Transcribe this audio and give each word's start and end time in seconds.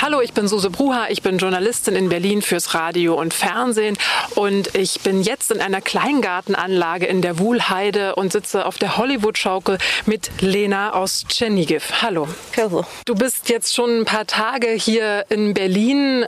Hallo, 0.00 0.20
ich 0.20 0.32
bin 0.32 0.48
Suse 0.48 0.68
Bruha, 0.68 1.10
ich 1.10 1.22
bin 1.22 1.38
Journalistin 1.38 1.94
in 1.94 2.08
Berlin 2.08 2.42
fürs 2.42 2.74
Radio 2.74 3.14
und 3.14 3.32
Fernsehen 3.32 3.96
und 4.34 4.74
ich 4.74 5.00
bin 5.02 5.22
jetzt 5.22 5.52
in 5.52 5.60
einer 5.60 5.80
Kleingartenanlage 5.80 7.06
in 7.06 7.22
der 7.22 7.38
Wuhlheide 7.38 8.16
und 8.16 8.32
sitze 8.32 8.66
auf 8.66 8.78
der 8.78 8.96
Hollywood-Schaukel 8.96 9.78
mit 10.06 10.30
Lena 10.40 10.94
aus 10.94 11.24
Tschernigiv. 11.28 12.02
Hallo. 12.02 12.26
Hallo. 12.56 12.84
Du 13.04 13.14
bist 13.14 13.48
jetzt 13.48 13.74
schon 13.74 14.00
ein 14.00 14.04
paar 14.04 14.26
Tage 14.26 14.70
hier 14.70 15.24
in 15.28 15.54
Berlin. 15.54 16.26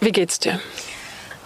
Wie 0.00 0.12
geht's 0.12 0.38
dir? 0.38 0.60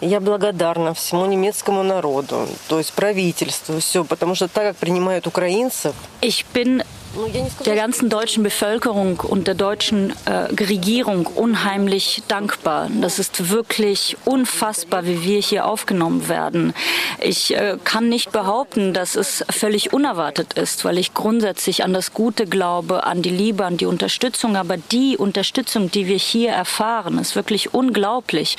Я 0.00 0.18
благодарна 0.20 0.94
всему 0.94 1.26
немецкому 1.26 1.82
народу, 1.82 2.48
то 2.68 2.78
есть 2.78 2.90
правительству, 2.94 3.80
все, 3.80 4.02
потому 4.02 4.34
что 4.34 4.48
так 4.48 4.64
как 4.64 4.76
принимают 4.76 5.26
украинцев. 5.26 5.94
Ich 6.22 6.46
bin 6.46 6.82
der 7.66 7.75
ganzen 7.75 8.09
deutschen 8.09 8.44
Bevölkerung 8.44 9.19
und 9.19 9.47
der 9.47 9.55
deutschen 9.55 10.13
äh, 10.25 10.31
Regierung 10.63 11.25
unheimlich 11.27 12.23
dankbar. 12.27 12.89
Das 13.02 13.19
ist 13.19 13.49
wirklich 13.49 14.17
unfassbar, 14.25 15.05
wie 15.05 15.23
wir 15.23 15.39
hier 15.39 15.66
aufgenommen 15.66 16.27
werden. 16.27 16.73
Ich 17.22 17.55
äh, 17.55 17.77
kann 17.83 18.09
nicht 18.09 18.31
behaupten, 18.31 18.94
dass 18.94 19.16
es 19.16 19.45
völlig 19.49 19.94
unerwartet 19.94 20.53
ist, 20.53 20.85
weil 20.85 20.97
ich 20.97 21.13
grundsätzlich 21.13 21.83
an 21.83 21.94
das 21.94 22.13
Gute 22.13 22.45
glaube, 22.45 23.05
an 23.05 23.22
die 23.22 23.29
Liebe, 23.29 23.66
an 23.66 23.77
die 23.77 23.85
Unterstützung. 23.85 24.55
Aber 24.55 24.77
die 24.77 25.17
Unterstützung, 25.17 25.89
die 25.91 26.07
wir 26.07 26.17
hier 26.17 26.52
erfahren, 26.52 27.17
ist 27.17 27.35
wirklich 27.35 27.73
unglaublich. 27.73 28.57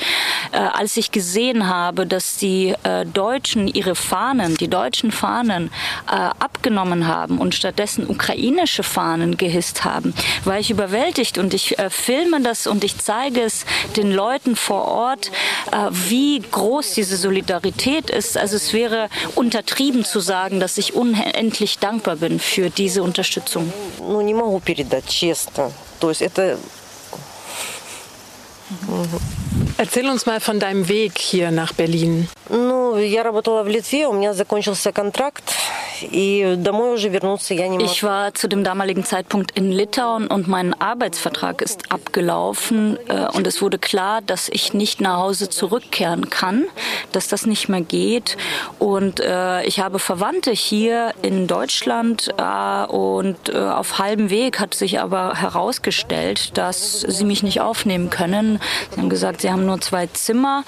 Äh, 0.51 0.57
als 0.57 0.97
ich 0.97 1.11
gesehen 1.11 1.67
habe, 1.67 2.05
dass 2.07 2.37
die 2.37 2.73
äh, 2.83 3.05
Deutschen 3.05 3.67
ihre 3.67 3.95
Fahnen, 3.95 4.55
die 4.55 4.67
deutschen 4.67 5.11
Fahnen 5.11 5.71
äh, 6.07 6.11
abgenommen 6.11 7.07
haben 7.07 7.37
und 7.37 7.55
stattdessen 7.55 8.09
Ukraine 8.09 8.46
ukrainische 8.46 8.82
Fahnen 8.82 9.36
gehisst 9.36 9.84
haben, 9.84 10.14
war 10.44 10.58
ich 10.58 10.70
überwältigt 10.70 11.38
und 11.38 11.54
ich 11.54 11.78
äh, 11.78 11.90
filme 11.90 12.40
das 12.40 12.66
und 12.66 12.84
ich 12.84 12.98
zeige 12.98 13.40
es 13.42 13.64
den 13.96 14.12
Leuten 14.12 14.54
vor 14.54 14.84
Ort, 14.86 15.32
äh, 15.72 15.88
wie 15.90 16.40
groß 16.40 16.92
diese 16.92 17.16
Solidarität 17.16 18.10
ist. 18.10 18.36
Also 18.36 18.56
es 18.56 18.72
wäre 18.72 19.08
untertrieben 19.34 20.04
zu 20.04 20.20
sagen, 20.20 20.60
dass 20.60 20.78
ich 20.78 20.94
unendlich 20.94 21.78
dankbar 21.78 22.16
bin 22.16 22.38
für 22.38 22.70
diese 22.70 23.02
Unterstützung. 23.02 23.72
Ну, 23.98 24.20
не 24.20 24.34
могу 24.34 24.60
передать, 24.60 25.06
честно. 25.08 25.72
То 25.98 26.10
есть 26.10 26.22
это... 26.22 26.58
Erzähl 29.77 30.09
uns 30.09 30.25
mal 30.25 30.39
von 30.39 30.59
deinem 30.59 30.89
Weg 30.89 31.17
hier 31.17 31.51
nach 31.51 31.73
Berlin. 31.73 32.27
Ich 37.81 38.03
war 38.03 38.33
zu 38.33 38.47
dem 38.47 38.63
damaligen 38.63 39.03
Zeitpunkt 39.03 39.51
in 39.57 39.71
Litauen 39.71 40.27
und 40.27 40.47
mein 40.47 40.79
Arbeitsvertrag 40.79 41.61
ist 41.61 41.91
abgelaufen 41.91 42.97
äh, 43.07 43.27
und 43.35 43.47
es 43.47 43.61
wurde 43.61 43.79
klar, 43.79 44.21
dass 44.21 44.49
ich 44.49 44.73
nicht 44.73 45.01
nach 45.01 45.17
Hause 45.17 45.49
zurückkehren 45.49 46.29
kann, 46.29 46.65
dass 47.11 47.27
das 47.27 47.45
nicht 47.45 47.67
mehr 47.69 47.81
geht 47.81 48.37
und 48.79 49.19
äh, 49.19 49.63
ich 49.63 49.79
habe 49.79 49.99
Verwandte 49.99 50.51
hier 50.51 51.13
in 51.21 51.47
Deutschland 51.47 52.29
äh, 52.37 52.85
und 52.87 53.55
auf 53.55 53.99
halbem 53.99 54.29
Weg 54.29 54.59
hat 54.59 54.73
sich 54.73 54.99
aber 54.99 55.35
herausgestellt, 55.35 56.57
dass 56.57 57.01
sie 57.01 57.25
mich 57.25 57.43
nicht 57.43 57.61
aufnehmen 57.61 58.09
können. 58.09 58.59
Sie 58.91 59.01
haben 59.01 59.09
gesagt, 59.09 59.41
sie 59.41 59.46
haben 59.51 59.65
nur 59.65 59.81
zwei 59.81 60.07
Zimmer 60.07 60.63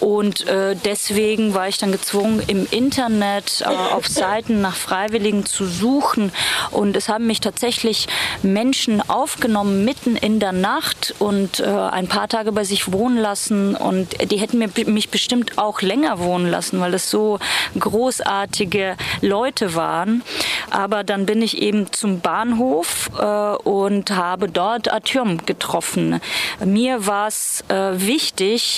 und 0.00 0.46
deswegen 0.84 1.54
war 1.54 1.68
ich 1.68 1.78
dann 1.78 1.92
gezwungen, 1.92 2.42
im 2.46 2.66
Internet 2.70 3.64
auf 3.66 4.06
Seiten 4.06 4.60
nach 4.60 4.76
Freiwilligen 4.76 5.44
zu 5.46 5.66
suchen. 5.66 6.32
Und 6.70 6.96
es 6.96 7.08
haben 7.08 7.26
mich 7.26 7.40
tatsächlich 7.40 8.06
Menschen 8.42 9.00
aufgenommen 9.08 9.84
mitten 9.84 10.16
in 10.16 10.40
der 10.40 10.52
Nacht 10.52 11.14
und 11.18 11.60
äh, 11.60 11.64
ein 11.64 12.08
paar 12.08 12.28
Tage 12.28 12.52
bei 12.52 12.64
sich 12.64 12.92
wohnen 12.92 13.16
lassen. 13.16 13.74
Und 13.74 14.30
die 14.30 14.36
hätten 14.38 14.58
mir, 14.58 14.70
mich 14.86 15.10
bestimmt 15.10 15.58
auch 15.58 15.82
länger 15.82 16.18
wohnen 16.18 16.50
lassen, 16.50 16.80
weil 16.80 16.94
es 16.94 17.10
so 17.10 17.38
großartige 17.78 18.96
Leute 19.20 19.74
waren. 19.74 20.22
Aber 20.70 21.04
dann 21.04 21.26
bin 21.26 21.42
ich 21.42 21.58
eben 21.58 21.92
zum 21.92 22.20
Bahnhof 22.20 23.10
äh, 23.18 23.24
und 23.24 24.10
habe 24.10 24.48
dort 24.48 24.92
Artyom 24.92 25.44
getroffen. 25.46 26.20
Mir 26.64 27.06
war 27.06 27.28
es 27.28 27.64
äh, 27.68 27.92
wichtig, 27.94 28.23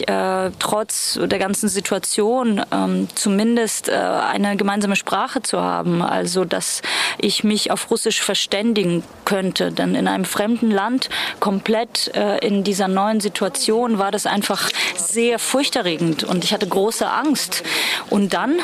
äh, 0.08 0.52
trotz 0.60 1.20
der 1.22 1.40
ganzen 1.40 1.70
Situation 1.70 2.64
ähm, 2.72 3.08
zumindest 3.16 3.90
äh, 3.90 3.94
eine 3.94 4.56
gemeinsame 4.56 4.96
Sprache 4.96 5.42
zu 5.42 5.62
haben 5.62 5.72
haben, 5.82 6.02
also 6.02 6.46
dass 6.46 6.82
ich 7.18 7.44
mich 7.44 7.72
auf 7.72 7.90
Russisch 7.90 8.22
verständigen 8.22 9.04
könnte. 9.26 9.72
Denn 9.72 9.96
in 9.96 10.08
einem 10.08 10.26
fremden 10.26 10.70
Land, 10.70 11.10
komplett 11.40 12.12
äh, 12.16 12.38
in 12.46 12.64
dieser 12.64 12.88
neuen 12.88 13.20
Situation, 13.20 13.98
war 13.98 14.12
das 14.12 14.26
einfach 14.26 14.70
sehr 14.96 15.40
furchterregend 15.40 16.24
und 16.24 16.44
ich 16.44 16.54
hatte 16.54 16.68
große 16.68 17.10
Angst. 17.10 17.64
Und 18.10 18.34
dann 18.34 18.60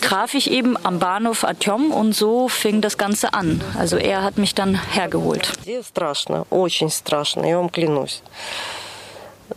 traf 0.00 0.34
ich 0.34 0.50
eben 0.50 0.76
am 0.84 0.98
Bahnhof 0.98 1.44
Artyom 1.44 1.92
und 1.92 2.12
so 2.12 2.48
fing 2.48 2.80
das 2.80 2.98
Ganze 2.98 3.34
an. 3.34 3.60
Also 3.78 3.96
er 3.96 4.22
hat 4.22 4.38
mich 4.38 4.54
dann 4.54 4.80
hergeholt. 4.92 5.52
Страшно, 5.82 6.44
очень 6.50 6.90
страшно, 6.90 7.46
я 7.46 7.56
вам 7.56 7.70
клянусь. 7.70 8.22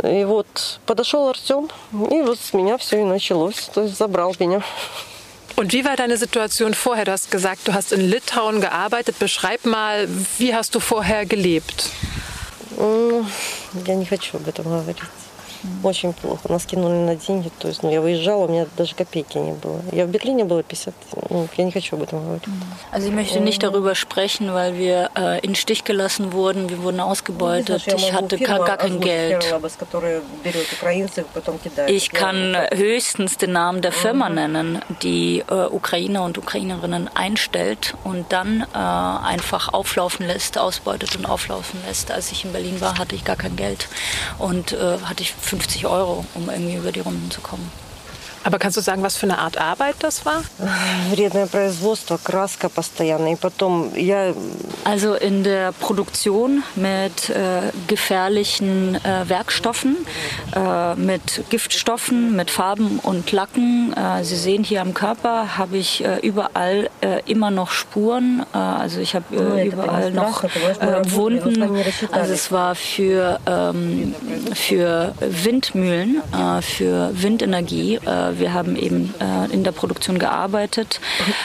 И 0.03 0.23
вот 0.23 0.79
подошел 0.85 1.27
Артем, 1.27 1.69
и 1.91 2.21
вот 2.21 2.39
с 2.39 2.53
меня 2.53 2.77
все 2.77 3.01
и 3.01 3.03
началось. 3.03 3.69
То 3.73 3.83
есть 3.83 3.97
забрал 3.97 4.33
меня. 4.39 4.61
Und 5.57 5.73
wie 5.73 5.83
war 5.83 5.95
deine 5.95 6.17
Situation 6.17 6.73
vorher? 6.73 7.05
Du 7.05 7.11
hast 7.11 7.29
gesagt, 7.29 7.67
du 7.67 7.73
hast 7.73 7.91
in 7.91 8.09
Litauen 8.09 8.61
gearbeitet. 8.61 9.19
Beschreib 9.19 9.65
mal, 9.65 10.07
wie 10.37 10.55
hast 10.55 10.73
du 10.73 10.79
vorher 10.79 11.25
gelebt? 11.25 11.89
Я 12.77 13.95
не 13.95 14.05
хочу 14.05 14.37
об 14.37 14.47
этом 14.47 14.65
говорить. 14.65 14.97
Очень 15.83 16.13
плохо. 16.13 16.41
Нас 16.49 16.65
кинули 16.65 16.93
на 16.93 17.15
деньги. 17.15 17.51
То 17.59 17.67
есть, 17.67 17.83
ну, 17.83 17.91
я 17.91 18.01
выезжала, 18.01 18.45
у 18.45 18.47
меня 18.47 18.65
даже 18.77 18.95
копейки 18.95 19.37
не 19.37 19.53
было. 19.53 19.81
Я 19.91 20.05
в 20.05 20.09
Берлине 20.09 20.43
было 20.43 20.63
50. 20.63 20.93
Ну, 21.29 21.47
я 21.57 21.63
не 21.63 21.71
хочу 21.71 21.95
об 21.95 22.03
этом 22.03 22.23
говорить. 22.23 22.43
Also 22.91 23.07
ich 23.07 23.13
möchte 23.13 23.39
nicht 23.39 23.61
darüber 23.63 23.95
sprechen, 23.95 24.53
weil 24.53 24.77
wir 24.77 25.09
äh, 25.15 25.39
in 25.45 25.55
Stich 25.55 25.83
gelassen 25.83 26.33
wurden. 26.33 26.69
Wir 26.69 26.81
wurden 26.83 26.99
ausgebeutet. 26.99 27.87
Ich 27.87 28.13
hatte 28.13 28.37
gar, 28.37 28.63
gar 28.65 28.77
kein 28.77 28.99
Geld. 28.99 29.45
Ich 31.87 32.11
kann 32.11 32.57
höchstens 32.73 33.37
den 33.37 33.51
Namen 33.51 33.81
der 33.81 33.91
Firma 33.91 34.29
nennen, 34.29 34.79
die 35.01 35.43
äh, 35.49 35.65
Ukrainer 35.65 36.23
und 36.23 36.37
Ukrainerinnen 36.37 37.09
einstellt 37.13 37.95
und 38.03 38.31
dann 38.31 38.65
äh, 38.73 38.77
einfach 38.77 39.73
auflaufen 39.73 40.25
lässt, 40.27 40.57
ausbeutet 40.57 41.15
und 41.15 41.25
auflaufen 41.25 41.79
lässt. 41.87 42.11
Als 42.11 42.31
ich 42.31 42.45
in 42.45 42.51
Berlin 42.51 42.81
war, 42.81 42.97
hatte 42.97 43.15
ich 43.15 43.23
gar 43.23 43.35
kein 43.35 43.55
Geld 43.55 43.87
und 44.37 44.73
äh, 44.73 44.97
hatte 45.03 45.23
ich 45.23 45.33
50 45.56 45.86
Euro, 45.86 46.24
um 46.34 46.50
irgendwie 46.50 46.76
über 46.76 46.92
die 46.92 47.00
Runden 47.00 47.30
zu 47.30 47.40
kommen. 47.40 47.70
Aber 48.46 48.60
kannst 48.60 48.76
du 48.76 48.80
sagen, 48.80 49.02
was 49.02 49.16
für 49.16 49.26
eine 49.26 49.38
Art 49.38 49.58
Arbeit 49.58 49.96
das 49.98 50.24
war? 50.24 50.44
Also 54.84 55.14
in 55.14 55.42
der 55.42 55.72
Produktion 55.72 56.62
mit 56.76 57.28
äh, 57.30 57.72
gefährlichen 57.88 58.94
äh, 59.04 59.28
Werkstoffen, 59.28 59.96
äh, 60.54 60.94
mit 60.94 61.42
Giftstoffen, 61.50 62.36
mit 62.36 62.52
Farben 62.52 63.00
und 63.00 63.32
Lacken. 63.32 63.92
Äh, 63.96 64.22
Sie 64.22 64.36
sehen 64.36 64.62
hier 64.62 64.80
am 64.80 64.94
Körper 64.94 65.58
habe 65.58 65.76
ich 65.76 66.04
äh, 66.04 66.18
überall 66.20 66.88
äh, 67.00 67.22
immer 67.26 67.50
noch 67.50 67.72
Spuren. 67.72 68.46
also 68.52 69.00
ich 69.00 69.16
habe 69.16 69.64
überall 69.64 70.12
noch 70.12 70.44
Wunden. 71.10 71.62
Also 72.12 72.32
es 72.32 72.52
war 72.52 72.76
für, 72.76 73.40
ähm, 73.46 74.14
für 74.54 75.14
Windmühlen, 75.20 76.22
für 76.60 77.10
Windenergie 77.12 77.98
wir 78.38 78.52
haben 78.52 78.76
eben 78.76 79.14
äh, 79.20 79.52
in 79.52 79.64
der 79.64 79.72
Produktion 79.72 80.18
gearbeitet 80.18 81.00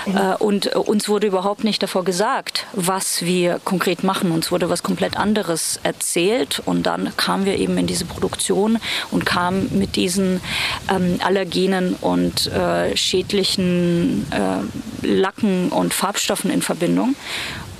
äh, 0.06 0.36
und 0.36 0.68
uns 0.76 1.10
wurde 1.10 1.28
überhaupt 1.28 1.64
nicht 1.64 1.82
davor 1.84 2.04
gesagt, 2.04 2.66
was 2.74 3.24
wir 3.24 3.60
konkret 3.64 4.04
machen. 4.04 4.32
Uns 4.32 4.52
wurde 4.52 4.70
was 4.70 4.84
komplett 4.84 5.18
anderes 5.18 5.80
erzählt 5.84 6.62
und 6.66 6.84
dann 6.84 7.16
kamen 7.18 7.46
wir 7.46 7.58
eben 7.58 7.78
in 7.78 7.88
diese 7.88 8.06
Produktion 8.06 8.80
und 9.12 9.26
kamen 9.26 9.70
mit 9.78 9.96
diesen 9.96 10.42
ähm, 10.90 11.20
allergenen 11.24 11.96
und 11.96 12.48
äh, 12.48 12.96
schädlichen 12.96 14.26
äh, 14.32 15.06
Lacken 15.06 15.70
und 15.70 15.94
Farbstoffen 15.94 16.52
in 16.52 16.62
Verbindung. 16.62 17.16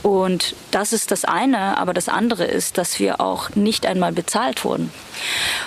Und 0.04 0.56
das 0.72 0.94
ist 0.94 1.12
das 1.12 1.26
eine, 1.26 1.78
aber 1.78 1.94
das 1.94 2.10
andere 2.10 2.46
ist, 2.46 2.78
dass 2.78 3.00
wir 3.00 3.22
auch 3.22 3.52
nicht 3.56 3.86
einmal 3.86 4.12
bezahlt 4.12 4.64
wurden. 4.66 4.92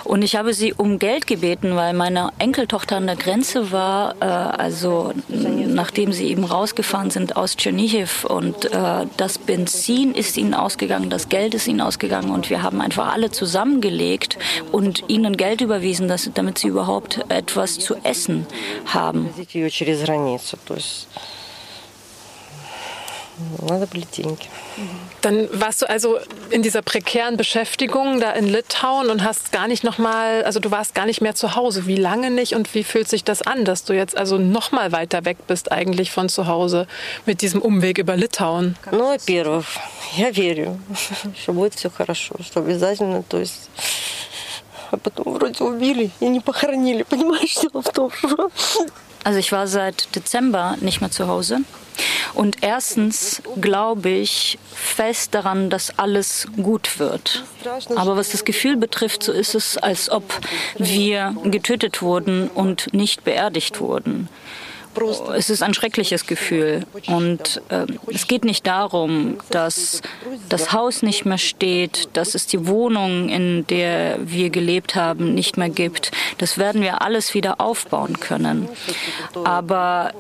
Und 0.02 0.22
ich 0.22 0.36
habe 0.36 0.54
sie 0.54 0.72
um 0.72 0.98
Geld 0.98 1.26
gebeten, 1.26 1.76
weil 1.76 1.94
meine 1.94 2.30
Enkeltochter 2.38 2.96
an 2.96 3.06
der 3.06 3.16
Grenze 3.16 3.70
war, 3.70 4.16
äh, 4.20 4.24
also 4.24 5.12
nachdem 5.28 6.12
sie 6.12 6.28
eben 6.28 6.44
rausgefahren 6.44 7.10
sind 7.10 7.36
aus 7.36 7.56
Tschernihiv 7.56 8.24
und 8.24 8.66
äh, 8.66 9.06
das 9.16 9.38
Benzin 9.38 10.14
ist 10.14 10.36
ihnen 10.36 10.54
ausgegangen, 10.54 11.10
das 11.10 11.28
Geld 11.28 11.54
ist 11.54 11.68
ihnen 11.68 11.80
ausgegangen 11.80 12.30
und 12.30 12.50
wir 12.50 12.62
haben 12.62 12.80
einfach 12.80 13.12
alle 13.12 13.30
zusammengelegt 13.30 14.38
und 14.72 15.04
ihnen 15.08 15.36
Geld 15.36 15.60
überwiesen, 15.60 16.08
dass, 16.08 16.30
damit 16.34 16.58
sie 16.58 16.68
überhaupt 16.68 17.24
etwas 17.28 17.78
zu 17.78 17.96
essen 18.02 18.46
haben 18.86 19.30
Надо 23.61 23.87
были 23.87 24.05
деньги. 24.11 24.47
Dann 25.21 25.47
warst 25.53 25.81
du 25.81 25.89
also 25.89 26.19
in 26.49 26.61
dieser 26.61 26.81
prekären 26.81 27.37
Beschäftigung 27.37 28.19
da 28.19 28.31
in 28.31 28.47
Litauen 28.47 29.09
und 29.09 29.23
hast 29.23 29.51
gar 29.51 29.67
nicht 29.67 29.83
nochmal, 29.83 30.43
also 30.43 30.59
du 30.59 30.71
warst 30.71 30.93
gar 30.93 31.05
nicht 31.05 31.21
mehr 31.21 31.35
zu 31.35 31.55
Hause. 31.55 31.85
Wie 31.87 31.95
lange 31.95 32.31
nicht 32.31 32.55
und 32.55 32.73
wie 32.73 32.83
fühlt 32.83 33.07
sich 33.07 33.23
das 33.23 33.41
an, 33.41 33.65
dass 33.65 33.85
du 33.85 33.93
jetzt 33.93 34.17
also 34.17 34.37
nochmal 34.37 34.91
weiter 34.91 35.23
weg 35.25 35.37
bist 35.47 35.71
eigentlich 35.71 36.11
von 36.11 36.27
zu 36.29 36.47
Hause 36.47 36.87
mit 37.25 37.41
diesem 37.41 37.61
Umweg 37.61 37.97
über 37.97 38.15
Litauen? 38.17 38.75
Ну, 38.91 39.07
во-первых, 39.07 39.65
я 40.17 40.31
верю, 40.31 40.79
что 41.41 41.53
будет 41.53 41.75
все 41.75 41.89
хорошо, 41.89 42.35
что 42.45 42.59
обязательно, 42.59 43.23
то 43.23 43.39
есть 43.39 43.69
а 44.93 44.97
потом 44.97 45.33
вроде 45.33 45.63
убили 45.63 46.11
и 46.19 46.27
не 46.27 46.39
похоронили, 46.39 47.03
понимаешь, 47.03 47.55
дело 47.55 47.81
в 47.81 47.89
том, 47.89 48.11
что... 48.11 48.51
Also 49.23 49.37
ich 49.37 49.51
war 49.51 49.67
seit 49.67 50.15
Dezember 50.15 50.77
nicht 50.79 51.01
mehr 51.01 51.11
zu 51.11 51.27
Hause. 51.27 51.59
Und 52.33 52.63
erstens 52.63 53.41
glaube 53.59 54.09
ich 54.09 54.57
fest 54.73 55.33
daran, 55.35 55.69
dass 55.69 55.99
alles 55.99 56.47
gut 56.55 56.99
wird. 56.99 57.43
Aber 57.95 58.15
was 58.15 58.29
das 58.29 58.45
Gefühl 58.45 58.77
betrifft, 58.77 59.23
so 59.23 59.33
ist 59.33 59.55
es, 59.55 59.77
als 59.77 60.09
ob 60.09 60.23
wir 60.77 61.35
getötet 61.43 62.01
wurden 62.01 62.47
und 62.49 62.93
nicht 62.93 63.25
beerdigt 63.25 63.81
wurden. 63.81 64.29
Es 65.36 65.50
ist 65.50 65.62
ein 65.62 65.74
schreckliches 65.74 66.26
Gefühl. 66.26 66.86
Und 67.06 67.62
äh, 67.68 67.86
es 68.12 68.26
geht 68.26 68.44
nicht 68.44 68.66
darum, 68.66 69.38
dass 69.50 70.02
das 70.48 70.72
Haus 70.72 71.02
nicht 71.02 71.24
mehr 71.24 71.38
steht, 71.38 72.08
dass 72.12 72.34
es 72.34 72.46
die 72.46 72.66
Wohnung, 72.66 73.28
in 73.28 73.66
der 73.66 74.18
wir 74.20 74.50
gelebt 74.50 74.94
haben, 74.94 75.34
nicht 75.34 75.56
mehr 75.56 75.68
gibt. 75.68 76.10
Das 76.38 76.58
werden 76.58 76.82
wir 76.82 77.02
alles 77.02 77.34
wieder 77.34 77.60
aufbauen 77.60 78.20
können. 78.20 78.68
Aber 79.44 80.12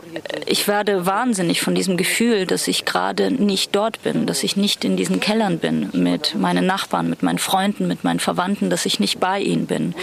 ich 0.46 0.66
werde 0.68 1.06
wahnsinnig 1.06 1.60
von 1.60 1.74
diesem 1.74 1.96
Gefühl, 1.96 2.46
dass 2.46 2.68
ich 2.68 2.84
gerade 2.84 3.30
nicht 3.30 3.74
dort 3.74 4.02
bin, 4.02 4.26
dass 4.26 4.42
ich 4.42 4.56
nicht 4.56 4.84
in 4.84 4.96
diesen 4.96 5.20
Kellern 5.20 5.58
bin 5.58 5.90
mit 5.92 6.34
meinen 6.34 6.66
Nachbarn, 6.66 7.08
mit 7.08 7.22
meinen 7.22 7.38
Freunden, 7.38 7.86
mit 7.86 8.04
meinen 8.04 8.20
Verwandten, 8.20 8.70
dass 8.70 8.86
ich 8.86 9.00
nicht 9.00 9.20
bei 9.20 9.40
ihnen 9.40 9.66
bin. 9.66 9.94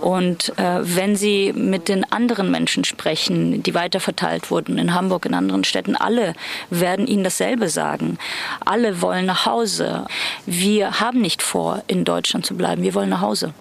Und 0.00 0.52
äh, 0.58 0.80
wenn 0.82 1.16
Sie 1.16 1.52
mit 1.52 1.88
den 1.88 2.10
anderen 2.10 2.50
Menschen 2.50 2.84
sprechen, 2.84 3.62
die 3.62 3.74
weiter 3.74 4.00
verteilt 4.06 4.52
wurden 4.52 4.78
in 4.78 4.94
Hamburg, 4.94 5.26
in 5.26 5.34
anderen 5.34 5.64
Städten. 5.64 5.96
Alle 5.96 6.34
werden 6.70 7.08
Ihnen 7.08 7.24
dasselbe 7.24 7.68
sagen. 7.68 8.18
Alle 8.64 9.02
wollen 9.02 9.26
nach 9.26 9.46
Hause. 9.46 10.06
Wir 10.46 11.00
haben 11.00 11.20
nicht 11.20 11.42
vor, 11.42 11.82
in 11.88 12.04
Deutschland 12.04 12.46
zu 12.46 12.56
bleiben. 12.56 12.82
Wir 12.82 12.94
wollen 12.94 13.08
nach 13.08 13.20
Hause. 13.20 13.52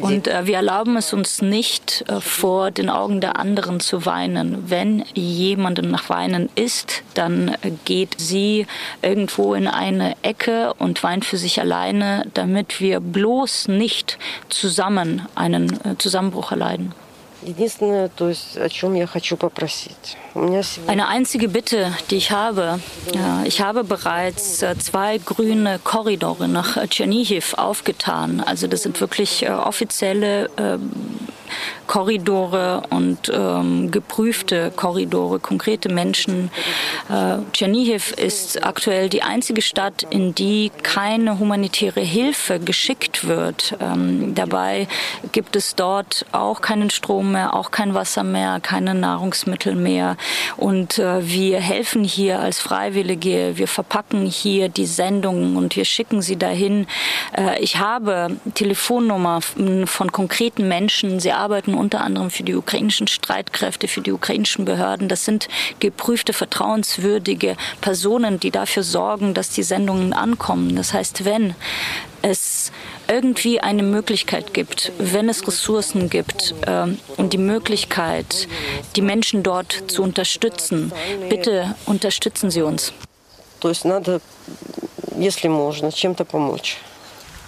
Und 0.00 0.28
äh, 0.28 0.46
wir 0.46 0.56
erlauben 0.56 0.96
es 0.96 1.12
uns 1.12 1.42
nicht, 1.42 2.04
äh, 2.08 2.20
vor 2.20 2.70
den 2.70 2.88
Augen 2.90 3.20
der 3.20 3.38
anderen 3.38 3.80
zu 3.80 4.06
weinen. 4.06 4.70
Wenn 4.70 5.04
jemandem 5.14 5.90
nach 5.90 6.08
Weinen 6.08 6.48
ist, 6.54 7.02
dann 7.14 7.48
äh, 7.62 7.72
geht 7.84 8.20
sie 8.20 8.66
irgendwo 9.02 9.54
in 9.54 9.66
eine 9.66 10.14
Ecke 10.22 10.74
und 10.78 11.02
weint 11.02 11.24
für 11.24 11.38
sich 11.38 11.60
alleine, 11.60 12.26
damit 12.34 12.80
wir 12.80 13.00
bloß 13.00 13.68
nicht 13.68 14.18
zusammen 14.48 15.26
einen 15.34 15.72
äh, 15.84 15.98
Zusammenbruch 15.98 16.52
erleiden. 16.52 16.83
Единственное, 17.44 18.08
то 18.08 18.30
есть, 18.30 18.56
о 18.56 18.68
чем 18.70 18.94
я 18.94 19.06
хочу 19.06 19.36
попросить. 19.36 20.16
Eine 20.88 21.08
einzige 21.08 21.48
Bitte, 21.48 21.92
die 22.10 22.16
ich 22.16 22.32
habe. 22.32 22.80
Ich 23.44 23.60
habe 23.60 23.84
bereits 23.84 24.62
äh, 24.62 24.76
zwei 24.78 25.18
grüne 25.18 25.78
Korridore 25.82 26.48
nach 26.48 26.76
Tschernihiv 26.88 27.54
aufgetan. 27.54 28.40
Also 28.40 28.66
das 28.66 28.82
sind 28.82 29.00
wirklich 29.00 29.44
äh, 29.44 29.50
offizielle 29.50 30.50
ähm, 30.56 30.90
Korridore 31.86 32.82
und 32.90 33.30
ähm, 33.32 33.90
geprüfte 33.90 34.72
Korridore, 34.74 35.38
konkrete 35.38 35.88
Menschen. 35.88 36.50
Äh, 37.08 37.36
Tschernihiv 37.52 38.12
ist 38.12 38.64
aktuell 38.64 39.08
die 39.08 39.22
einzige 39.22 39.60
Stadt, 39.62 40.06
in 40.08 40.34
die 40.34 40.72
keine 40.82 41.38
humanitäre 41.38 42.00
Hilfe 42.00 42.58
geschickt 42.58 43.28
wird. 43.28 43.76
Ähm, 43.80 44.34
dabei 44.34 44.88
gibt 45.32 45.56
es 45.56 45.76
dort 45.76 46.24
auch 46.32 46.62
keinen 46.62 46.90
Strom 46.90 47.32
mehr, 47.32 47.54
auch 47.54 47.70
kein 47.70 47.94
Wasser 47.94 48.24
mehr, 48.24 48.60
keine 48.60 48.94
Nahrungsmittel 48.94 49.74
mehr. 49.74 50.16
Und 50.56 50.98
äh, 50.98 51.26
wir 51.26 51.60
helfen 51.60 52.04
hier 52.04 52.40
als 52.40 52.60
Freiwillige. 52.60 53.52
Wir 53.56 53.68
verpacken 53.68 54.26
hier 54.26 54.68
die 54.68 54.86
Sendungen 54.86 55.56
und 55.56 55.76
wir 55.76 55.84
schicken 55.84 56.22
sie 56.22 56.36
dahin. 56.36 56.86
Äh, 57.36 57.60
ich 57.60 57.78
habe 57.78 58.36
Telefonnummer 58.54 59.40
von 59.40 60.12
konkreten 60.12 60.68
Menschen. 60.68 61.20
Sie 61.20 61.32
arbeiten 61.32 61.74
unter 61.74 62.00
anderem 62.00 62.30
für 62.30 62.42
die 62.42 62.54
ukrainischen 62.54 63.06
Streitkräfte, 63.06 63.88
für 63.88 64.00
die 64.00 64.12
ukrainischen 64.12 64.64
Behörden. 64.64 65.08
Das 65.08 65.24
sind 65.24 65.48
geprüfte, 65.80 66.32
vertrauenswürdige 66.32 67.56
Personen, 67.80 68.40
die 68.40 68.50
dafür 68.50 68.82
sorgen, 68.82 69.34
dass 69.34 69.50
die 69.50 69.62
Sendungen 69.62 70.12
ankommen. 70.12 70.76
Das 70.76 70.92
heißt, 70.92 71.24
wenn 71.24 71.54
es 72.22 72.72
irgendwie 73.08 73.60
eine 73.60 73.82
Möglichkeit 73.82 74.54
gibt, 74.54 74.92
wenn 74.98 75.28
es 75.28 75.46
Ressourcen 75.46 76.10
gibt 76.10 76.54
äh, 76.66 76.86
und 77.16 77.32
die 77.32 77.38
Möglichkeit, 77.38 78.48
die 78.96 79.02
Menschen 79.02 79.42
dort 79.42 79.84
zu 79.88 80.02
unterstützen, 80.02 80.92
bitte 81.28 81.74
unterstützen 81.86 82.50
Sie 82.50 82.62
uns. 82.62 82.92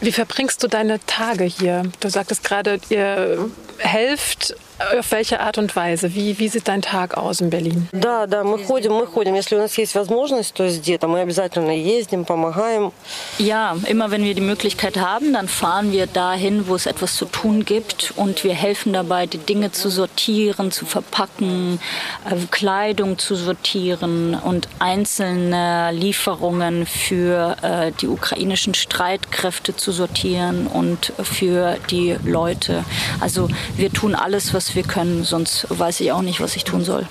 Wie 0.01 0.13
verbringst 0.13 0.63
du 0.63 0.69
deine 0.69 1.01
Tage 1.07 1.45
hier? 1.45 1.85
Du 2.01 2.09
sagtest 2.09 2.45
gerade, 2.45 2.81
ihr 2.91 3.51
helft 3.79 4.55
Auf 4.98 5.12
welche 5.12 5.40
Art 5.40 5.58
und 5.58 5.76
Weise? 5.76 6.16
Wie, 6.16 6.40
wie 6.40 6.48
sieht 6.48 6.68
dein 6.68 6.82
Tag 6.82 7.16
aus 7.16 7.40
in 7.40 7.50
Berlin? 7.50 7.88
Да, 7.92 8.26
да, 8.26 8.44
мы 8.44 8.58
ходим, 8.58 8.94
мы 8.94 9.06
ходим. 9.06 9.36
Если 9.36 9.56
у 9.56 9.60
нас 9.60 9.78
есть 9.78 9.94
возможность, 9.94 10.56
то 10.56 10.64
есть 10.64 10.82
где-то, 10.82 11.08
мы 11.08 11.20
обязательно 11.22 11.72
ездим, 11.72 12.26
помогаем. 12.26 12.92
Ja, 13.38 13.78
immer 13.88 14.10
wenn 14.10 14.24
wir 14.24 14.34
die 14.34 14.42
Möglichkeit 14.42 14.98
haben, 14.98 15.34
dann 15.34 15.48
fahren 15.48 15.92
wir 15.92 16.08
dahin, 16.08 16.68
wo 16.68 16.76
es 16.76 16.88
etwas 16.88 17.16
zu 17.16 17.26
tun 17.26 17.64
gibt 17.64 18.14
und 18.16 18.44
wir 18.44 18.56
helfen 18.56 18.94
dabei, 18.94 19.28
die 19.28 19.38
Dinge 19.38 19.72
zu 19.72 19.90
sortieren, 19.90 20.72
zu 20.72 20.86
verpacken, 20.86 21.80
äh, 22.26 22.36
Kleidung 22.50 23.20
zu 23.20 23.36
sortieren 23.36 24.34
und 24.34 24.68
einzelne 24.80 25.92
Lieferungen 25.92 26.88
für 26.88 27.56
äh, 27.62 27.92
die 28.02 28.08
ukrainischen 28.08 28.74
Streitkräfte 28.74 29.76
zu 29.76 29.92
sortieren 29.92 30.66
und 30.66 31.14
für 31.22 31.78
die 31.92 32.18
Leute. 32.26 32.84
Also 33.20 33.48
wir 33.78 33.92
tun 33.92 34.16
alles, 34.16 34.54
was 34.56 34.65
was 34.67 34.75
wir 34.75 34.83
können, 34.83 35.23
sonst 35.23 35.67
weiß 35.69 36.01
ich 36.01 36.11
auch 36.11 36.23
nicht, 36.23 36.41
was 36.41 36.57
ich 36.57 36.65
tun 36.65 36.83
soll. 36.83 37.07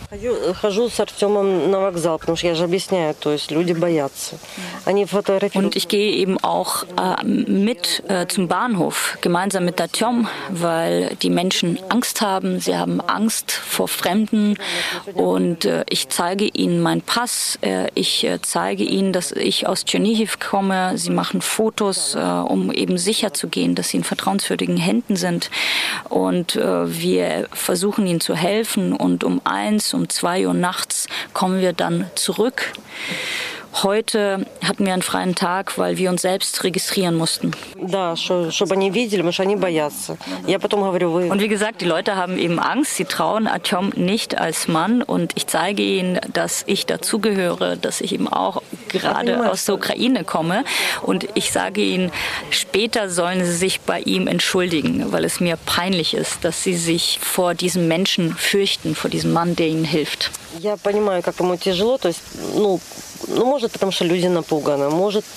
Und 5.64 5.76
ich 5.78 5.88
gehe 5.88 6.12
eben 6.12 6.38
auch 6.44 6.84
äh, 6.84 7.24
mit 7.24 8.04
äh, 8.10 8.28
zum 8.28 8.50
Bahnhof, 8.50 9.18
gemeinsam 9.22 9.64
mit 9.64 9.80
Artyom, 9.80 10.28
weil 10.50 11.16
die 11.22 11.30
Menschen 11.30 11.80
Angst 11.88 12.20
haben. 12.20 12.60
Sie 12.60 12.76
haben 12.76 13.00
Angst 13.00 13.52
vor 13.52 13.88
Fremden 13.88 14.58
und 15.14 15.64
äh, 15.64 15.86
ich 15.90 16.10
zeige 16.10 16.46
ihnen 16.46 16.82
meinen 16.82 17.04
Pass. 17.04 17.58
Äh, 17.62 17.88
ich 17.94 18.26
äh, 18.26 18.40
zeige 18.42 18.84
ihnen, 18.84 19.14
dass 19.14 19.32
ich 19.32 19.66
aus 19.66 19.86
Tschernihiv 19.86 20.40
komme. 20.40 20.98
Sie 20.98 21.12
machen 21.12 21.42
Fotos, 21.42 22.16
äh, 22.16 22.20
um 22.20 22.70
eben 22.74 22.98
sicher 22.98 23.34
zu 23.34 23.48
gehen, 23.48 23.76
dass 23.76 23.90
sie 23.90 23.98
in 23.98 24.04
vertrauenswürdigen 24.04 24.78
Händen 24.78 25.16
sind. 25.16 25.50
Und 26.10 26.60
wir 27.46 27.56
versuchen 27.56 28.08
ihnen 28.08 28.22
zu 28.22 28.36
helfen. 28.36 28.94
Und 28.94 29.24
um 29.24 29.42
eins, 29.44 29.94
um 29.94 30.10
zwei 30.10 30.48
Uhr 30.48 30.54
nachts 30.54 31.08
kommen 31.34 31.62
wir 31.62 31.74
dann 31.74 32.10
zurück. 32.16 32.74
Heute 33.84 34.46
hatten 34.64 34.86
wir 34.86 34.94
einen 34.94 35.02
freien 35.02 35.36
Tag, 35.36 35.78
weil 35.78 35.98
wir 35.98 36.10
uns 36.10 36.22
selbst 36.22 36.64
registrieren 36.64 37.16
mussten. 37.16 37.52
Und 41.30 41.42
wie 41.42 41.50
gesagt, 41.50 41.82
die 41.82 41.86
Leute 41.86 42.16
haben 42.16 42.38
eben 42.38 42.58
Angst. 42.58 42.96
Sie 42.96 43.04
trauen 43.04 43.48
Artyom 43.48 43.92
nicht 43.98 44.38
als 44.38 44.70
Mann. 44.70 45.02
Und 45.02 45.34
ich 45.36 45.48
zeige 45.48 45.84
ihnen, 45.84 46.22
dass 46.32 46.64
ich 46.68 46.86
dazugehöre, 46.86 47.76
dass 47.76 48.00
ich 48.00 48.14
eben 48.14 48.30
auch 48.30 48.62
gerade 48.89 49.51
aus 49.51 49.65
der 49.65 49.75
Ukraine 49.77 50.25
komme. 50.25 50.65
Und 51.03 51.27
ich 51.35 51.51
sage 51.53 51.81
ihnen, 51.83 52.13
später 52.51 53.11
sollen 53.11 53.45
sie 53.45 53.55
sich 53.55 53.81
bei 53.81 54.01
ihm 54.01 54.27
entschuldigen, 54.27 55.13
weil 55.13 55.25
es 55.25 55.41
mir 55.41 55.57
peinlich 55.57 56.15
ist, 56.15 56.45
dass 56.45 56.63
sie 56.63 56.77
sich 56.77 57.19
vor 57.21 57.55
diesem 57.55 57.89
Menschen 57.89 58.35
fürchten, 58.35 58.95
vor 58.95 59.11
diesem 59.11 59.33
Mann, 59.33 59.57
der 59.57 59.69
ihnen 59.69 59.85
hilft. 59.85 60.31
Я 60.59 60.77
понимаю, 60.77 61.23
как 61.23 61.39
ему 61.39 61.57
тяжело, 61.57 61.97
то 61.97 62.09
есть, 62.09 62.23
ну, 62.55 62.81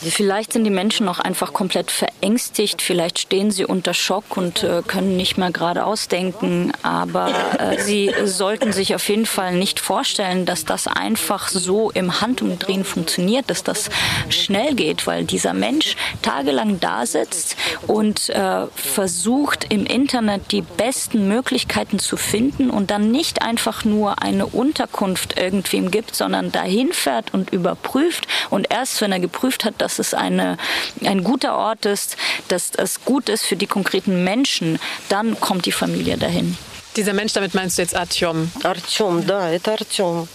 Vielleicht 0.03 0.53
sind 0.53 0.65
die 0.65 0.71
Menschen 0.71 1.09
auch 1.09 1.19
einfach 1.19 1.53
komplett 1.53 1.91
verängstigt, 1.91 2.83
vielleicht 2.83 3.19
stehen 3.19 3.51
sie 3.51 3.65
unter 3.65 3.95
Schock 3.95 4.37
und 4.37 4.63
äh, 4.63 4.83
können 4.87 5.17
nicht 5.17 5.39
mehr 5.39 5.51
gerade 5.51 5.85
ausdenken, 5.85 6.73
aber 6.83 7.31
äh, 7.59 7.81
sie 7.81 8.13
sollten 8.25 8.73
sich 8.73 8.95
auf 8.95 9.09
jeden 9.09 9.27
Fall 9.27 9.55
nicht 9.55 9.81
vorstellen, 9.81 10.47
dass 10.47 10.65
das 10.65 10.87
einfach 10.87 11.49
so 11.49 11.91
im 11.91 12.21
Handumdrehen 12.21 12.85
funktioniert, 12.85 13.49
dass 13.49 13.65
das 13.65 13.89
schnell 14.29 14.75
geht, 14.75 15.07
weil 15.07 15.25
dieser 15.25 15.55
Mensch 15.55 15.97
tagelang 16.23 16.81
da 16.81 17.07
sitzt 17.07 17.57
und 17.87 18.29
äh, 18.31 18.67
versucht 18.75 19.67
im 19.73 19.87
Internet 19.87 20.53
die 20.53 20.63
besten 20.63 21.29
Möglichkeiten 21.29 21.99
zu 21.99 22.17
finden 22.17 22.71
und 22.71 22.91
dann 22.91 23.11
nicht 23.11 23.43
einfach 23.43 23.85
nur 23.85 24.23
eine 24.23 24.47
Unterkunft 24.47 25.39
irgendwem 25.39 25.91
gibt, 25.91 26.15
sondern 26.15 26.53
dahin 26.53 26.93
fährt 26.93 27.33
und 27.33 27.51
über 27.51 27.78
überprüft 27.78 28.28
und 28.50 28.68
erst 28.72 29.00
wenn 29.02 29.12
er 29.12 29.20
geprüft 29.20 29.66
hat, 29.66 29.76
dass 29.78 30.00
es 30.00 30.14
eine, 30.14 30.58
ein 31.06 31.24
guter 31.24 31.56
Ort 31.56 31.86
ist, 31.86 32.18
dass 32.48 32.72
es 32.76 33.04
gut 33.06 33.30
ist 33.30 33.46
für 33.46 33.56
die 33.56 33.68
konkreten 33.68 34.24
Menschen, 34.24 34.80
dann 35.10 35.40
kommt 35.40 35.66
die 35.66 35.72
Familie 35.72 36.18
dahin. 36.18 36.58
Dieser 36.96 37.14
Mensch, 37.14 37.34
damit 37.34 37.54
meinst 37.54 37.78
du 37.78 37.82
jetzt 37.82 37.96
Artyom? 37.96 38.52
Artyom, 38.64 39.26
да, 39.26 39.50
это 39.50 39.72
Artyom. 39.72 40.28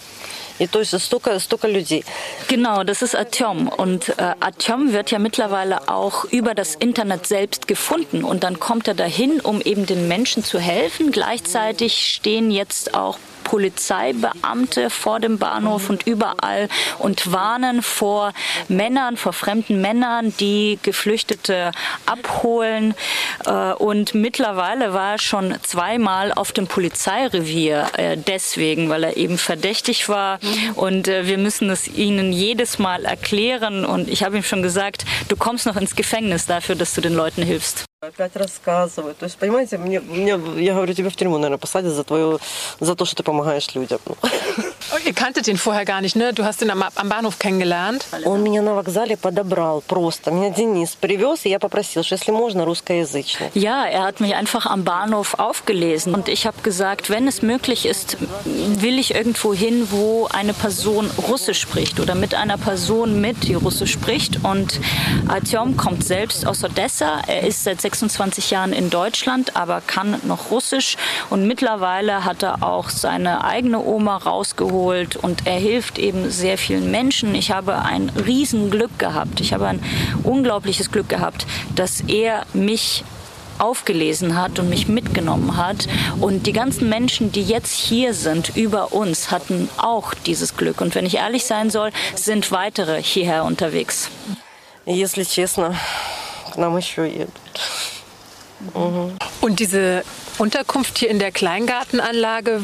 Genau, 2.48 2.82
das 2.82 3.02
ist 3.02 3.14
Artyom. 3.14 3.68
Und 3.68 4.08
äh, 4.08 4.34
Artyom 4.40 4.92
wird 4.92 5.12
ja 5.12 5.20
mittlerweile 5.20 5.88
auch 5.88 6.24
über 6.24 6.54
das 6.54 6.74
Internet 6.74 7.28
selbst 7.28 7.68
gefunden. 7.68 8.24
Und 8.24 8.42
dann 8.42 8.58
kommt 8.58 8.88
er 8.88 8.94
dahin, 8.94 9.40
um 9.40 9.60
eben 9.60 9.86
den 9.86 10.08
Menschen 10.08 10.42
zu 10.42 10.58
helfen. 10.58 11.12
Gleichzeitig 11.12 12.12
stehen 12.12 12.50
jetzt 12.50 12.94
auch 12.94 13.18
Polizeibeamte 13.43 14.89
vor 14.89 15.19
dem 15.19 15.37
Bahnhof 15.37 15.89
und 15.89 16.07
überall 16.07 16.69
und 16.99 17.31
warnen 17.31 17.81
vor 17.81 18.33
Männern, 18.67 19.17
vor 19.17 19.33
fremden 19.33 19.81
Männern, 19.81 20.33
die 20.39 20.79
Geflüchtete 20.81 21.71
abholen. 22.05 22.93
Äh, 23.45 23.73
und 23.73 24.15
mittlerweile 24.15 24.93
war 24.93 25.13
er 25.13 25.19
schon 25.19 25.55
zweimal 25.63 26.33
auf 26.33 26.51
dem 26.51 26.67
Polizeirevier 26.67 27.87
äh, 27.97 28.17
deswegen, 28.17 28.89
weil 28.89 29.03
er 29.03 29.17
eben 29.17 29.37
verdächtig 29.37 30.09
war. 30.09 30.39
Und 30.75 31.07
äh, 31.07 31.27
wir 31.27 31.37
müssen 31.37 31.69
es 31.69 31.87
ihnen 31.87 32.33
jedes 32.33 32.79
Mal 32.79 33.05
erklären. 33.05 33.85
Und 33.85 34.09
ich 34.09 34.23
habe 34.23 34.37
ihm 34.37 34.43
schon 34.43 34.63
gesagt, 34.63 35.05
du 35.27 35.35
kommst 35.35 35.65
noch 35.65 35.75
ins 35.75 35.95
Gefängnis 35.95 36.45
dafür, 36.45 36.75
dass 36.75 36.93
du 36.93 37.01
den 37.01 37.13
Leuten 37.13 37.43
hilfst. 37.43 37.85
Опять 38.02 38.36
рассказывают. 38.36 39.18
То 39.18 39.24
есть, 39.24 39.36
понимаете, 39.38 39.76
мне, 39.76 39.98
мне, 39.98 40.38
я 40.62 40.74
говорю, 40.74 40.94
тебя 40.94 41.10
в 41.10 41.16
тюрьму, 41.16 41.36
наверное, 41.36 41.58
посадят 41.58 41.92
за, 41.92 42.04
твою, 42.04 42.38
за 42.78 42.94
то, 42.94 43.04
что 43.04 43.16
ты 43.16 43.22
помогаешь 43.24 43.74
людям. 43.74 43.98
Ihr 45.04 45.12
kanntet 45.14 45.48
ihn 45.48 45.56
vorher 45.56 45.84
gar 45.84 46.00
nicht, 46.00 46.16
ne? 46.16 46.32
Du 46.32 46.44
hast 46.44 46.62
ihn 46.62 46.70
am, 46.70 46.82
am 46.82 47.08
Bahnhof 47.08 47.38
kennengelernt. 47.38 48.04
Он 48.24 48.42
меня 48.42 48.62
на 48.62 48.74
вокзале 48.74 49.16
подобрал 49.16 49.82
просто. 49.82 50.30
Меня 50.30 50.50
Денис 50.50 50.96
привез, 50.96 51.44
и 51.44 51.50
я 51.50 51.58
попросил, 51.58 52.02
что 52.02 52.14
если 52.14 52.30
можно, 52.30 52.64
русскоязычный. 52.64 53.50
Ja, 53.54 53.84
er 53.86 54.04
hat 54.04 54.20
mich 54.20 54.34
einfach 54.34 54.66
am 54.66 54.84
Bahnhof 54.84 55.34
aufgelesen. 55.38 56.14
Und 56.14 56.28
ich 56.28 56.46
habe 56.46 56.60
gesagt, 56.62 57.10
wenn 57.10 57.26
es 57.26 57.42
möglich 57.42 57.84
ist, 57.84 58.16
will 58.44 58.98
ich 58.98 59.14
irgendwo 59.14 59.52
hin, 59.52 59.88
wo 59.90 60.28
eine 60.32 60.54
Person 60.54 61.10
Russisch 61.28 61.60
spricht 61.60 62.00
oder 62.00 62.14
mit 62.14 62.34
einer 62.34 62.58
Person 62.58 63.20
mit, 63.20 63.44
die 63.44 63.54
Russisch 63.54 63.92
spricht. 63.92 64.44
Und 64.44 64.80
Artyom 65.28 65.76
kommt 65.76 66.04
selbst 66.04 66.46
aus 66.46 66.64
Odessa. 66.64 67.22
Er 67.26 67.42
ist 67.42 67.64
seit 67.64 67.80
26 67.92 68.50
Jahren 68.50 68.72
in 68.72 68.90
Deutschland, 68.90 69.56
aber 69.56 69.80
kann 69.80 70.20
noch 70.24 70.50
Russisch. 70.50 70.96
Und 71.30 71.46
mittlerweile 71.46 72.24
hat 72.24 72.42
er 72.42 72.62
auch 72.62 72.88
seine 72.90 73.44
eigene 73.44 73.80
Oma 73.84 74.16
rausgeholt 74.16 75.16
und 75.16 75.46
er 75.46 75.58
hilft 75.58 75.98
eben 75.98 76.30
sehr 76.30 76.58
vielen 76.58 76.90
Menschen. 76.90 77.34
Ich 77.34 77.50
habe 77.50 77.82
ein 77.82 78.10
Riesenglück 78.10 78.98
gehabt. 78.98 79.40
Ich 79.40 79.52
habe 79.52 79.66
ein 79.66 79.82
unglaubliches 80.22 80.90
Glück 80.90 81.08
gehabt, 81.08 81.46
dass 81.74 82.00
er 82.02 82.46
mich 82.52 83.04
aufgelesen 83.58 84.40
hat 84.40 84.58
und 84.58 84.68
mich 84.68 84.88
mitgenommen 84.88 85.56
hat. 85.56 85.88
Und 86.20 86.46
die 86.46 86.52
ganzen 86.52 86.88
Menschen, 86.88 87.32
die 87.32 87.42
jetzt 87.42 87.72
hier 87.72 88.14
sind, 88.14 88.56
über 88.56 88.92
uns, 88.92 89.30
hatten 89.30 89.68
auch 89.76 90.14
dieses 90.14 90.56
Glück. 90.56 90.80
Und 90.80 90.94
wenn 90.94 91.06
ich 91.06 91.16
ehrlich 91.16 91.44
sein 91.44 91.70
soll, 91.70 91.90
sind 92.14 92.50
weitere 92.52 93.02
hierher 93.02 93.44
unterwegs. 93.44 94.10
Если 94.86 95.24
честно, 95.24 95.74
к 96.52 96.56
нам 96.56 96.76
еще 96.76 97.08
едут. 97.08 97.34
Mhm. 98.74 99.16
Und 99.40 99.60
diese 99.60 100.02
Unterkunft 100.38 100.98
hier 100.98 101.10
in 101.10 101.18
der 101.18 101.30
Kleingartenanlage, 101.30 102.60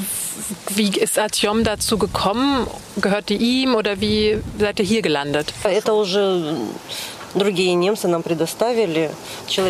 wie 0.70 0.88
ist 0.88 1.18
Artyom 1.18 1.62
dazu 1.62 1.98
gekommen? 1.98 2.66
Gehört 2.96 3.28
die 3.28 3.36
ihm 3.36 3.74
oder 3.74 4.00
wie 4.00 4.38
seid 4.58 4.80
ihr 4.80 4.86
hier 4.86 5.02
gelandet? 5.02 5.52
Это 5.62 5.92
уже 5.94 6.56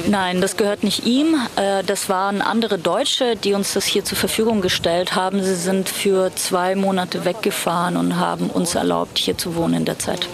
Nein, 0.09 0.41
das 0.41 0.55
gehört 0.55 0.83
nicht 0.83 1.05
ihm. 1.05 1.35
Äh, 1.55 1.83
das 1.83 2.09
waren 2.09 2.41
andere 2.41 2.77
Deutsche, 2.77 3.35
die 3.35 3.53
uns 3.53 3.73
das 3.73 3.85
hier 3.85 4.05
zur 4.05 4.17
Verfügung 4.17 4.61
gestellt 4.61 5.15
haben. 5.15 5.43
Sie 5.43 5.55
sind 5.55 5.89
für 5.89 6.33
zwei 6.35 6.75
Monate 6.75 7.25
weggefahren 7.25 7.97
und 7.97 8.17
haben 8.17 8.49
uns 8.49 8.75
erlaubt, 8.75 9.17
hier 9.17 9.37
zu 9.37 9.55
wohnen 9.55 9.73
in 9.73 9.85
der 9.85 9.99
Zeit. 9.99 10.27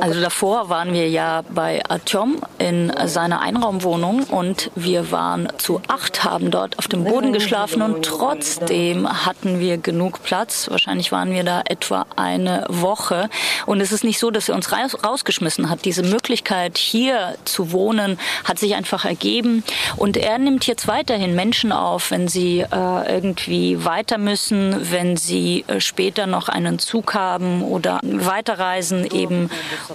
Also 0.00 0.20
davor 0.20 0.68
waren 0.68 0.92
wir 0.92 1.08
ja 1.08 1.42
bei 1.50 1.82
Artyom 1.88 2.38
in 2.58 2.92
seiner 3.06 3.40
Einraumwohnung 3.40 4.24
und 4.24 4.70
wir 4.74 5.10
waren 5.10 5.48
zu 5.58 5.80
acht, 5.88 6.24
haben 6.24 6.50
dort 6.50 6.78
auf 6.78 6.88
dem 6.88 7.04
Boden 7.04 7.32
geschlafen 7.32 7.82
und 7.82 8.04
trotzdem 8.04 9.08
hatten 9.26 9.60
wir 9.60 9.78
genug 9.78 10.22
Platz. 10.22 10.68
Wahrscheinlich 10.70 11.12
waren 11.12 11.32
wir 11.32 11.44
da 11.44 11.62
etwa 11.64 12.06
eine 12.16 12.66
Woche. 12.68 13.28
Und 13.66 13.80
es 13.80 13.92
ist 13.92 14.04
nicht 14.04 14.18
so, 14.18 14.30
dass 14.30 14.48
er 14.48 14.54
uns 14.54 14.72
rausgeschmissen 14.72 15.70
hat. 15.70 15.84
Diese 15.84 16.02
Möglichkeit, 16.02 16.67
Möglichkeit, 16.67 16.77
hier 16.77 17.35
zu 17.45 17.71
wohnen, 17.71 18.19
hat 18.43 18.59
sich 18.59 18.75
einfach 18.75 19.05
ergeben. 19.05 19.63
Und 19.95 20.17
er 20.17 20.37
nimmt 20.37 20.67
jetzt 20.67 20.87
weiterhin 20.87 21.35
Menschen 21.35 21.71
auf, 21.71 22.11
wenn 22.11 22.27
sie 22.27 22.59
äh, 22.59 23.15
irgendwie 23.15 23.83
weiter 23.85 24.17
müssen, 24.17 24.91
wenn 24.91 25.15
sie 25.17 25.63
äh, 25.67 25.79
später 25.79 26.27
noch 26.27 26.49
einen 26.49 26.79
Zug 26.79 27.13
haben 27.13 27.63
oder 27.63 27.99
weiterreisen 28.03 29.05
eben. 29.05 29.49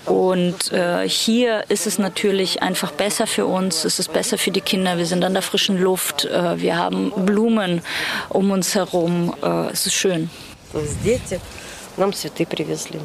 Und 0.07 0.73
äh, 0.73 1.09
hier 1.09 1.65
ist 1.69 1.87
es 1.87 1.99
natürlich 1.99 2.63
einfach 2.63 2.93
besser 2.93 3.27
für 3.27 3.47
uns, 3.47 3.85
es 3.85 3.99
ist 3.99 4.13
besser 4.13 4.39
für 4.39 4.51
die 4.51 4.63
Kinder. 4.63 4.97
Wir 4.97 5.07
sind 5.07 5.25
an 5.25 5.35
der 5.35 5.43
frischen 5.43 5.79
Luft, 5.79 6.25
äh, 6.25 6.61
wir 6.61 6.77
haben 6.77 7.13
Blumen 7.27 7.83
um 8.31 8.51
uns 8.51 8.75
herum. 8.75 9.35
Äh, 9.43 9.73
es 9.73 9.87
ist 9.87 9.95
schön. 9.95 10.31
Нам 11.99 12.13
цветы 12.13 12.47
привезли, 12.47 13.01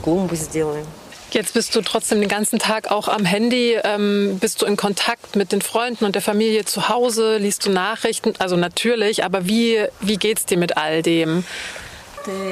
клумбы 0.00 0.36
сделаем. 0.36 0.86
Jetzt 1.33 1.55
bist 1.55 1.75
du 1.75 1.81
trotzdem 1.81 2.19
den 2.19 2.29
ganzen 2.29 2.59
Tag 2.59 2.91
auch 2.91 3.07
am 3.07 3.25
Handy. 3.25 3.75
Ähm, 3.83 4.37
bist 4.39 4.61
du 4.61 4.67
in 4.67 4.77
Kontakt 4.77 5.35
mit 5.35 5.51
den 5.51 5.63
Freunden 5.63 6.05
und 6.05 6.13
der 6.13 6.21
Familie 6.21 6.63
zu 6.63 6.89
Hause? 6.89 7.37
Liest 7.37 7.65
du 7.65 7.71
Nachrichten? 7.71 8.33
Also 8.37 8.55
natürlich, 8.55 9.23
aber 9.23 9.47
wie, 9.47 9.83
wie 9.99 10.17
geht's 10.17 10.45
dir 10.45 10.59
mit 10.59 10.77
all 10.77 11.01
dem? 11.01 11.43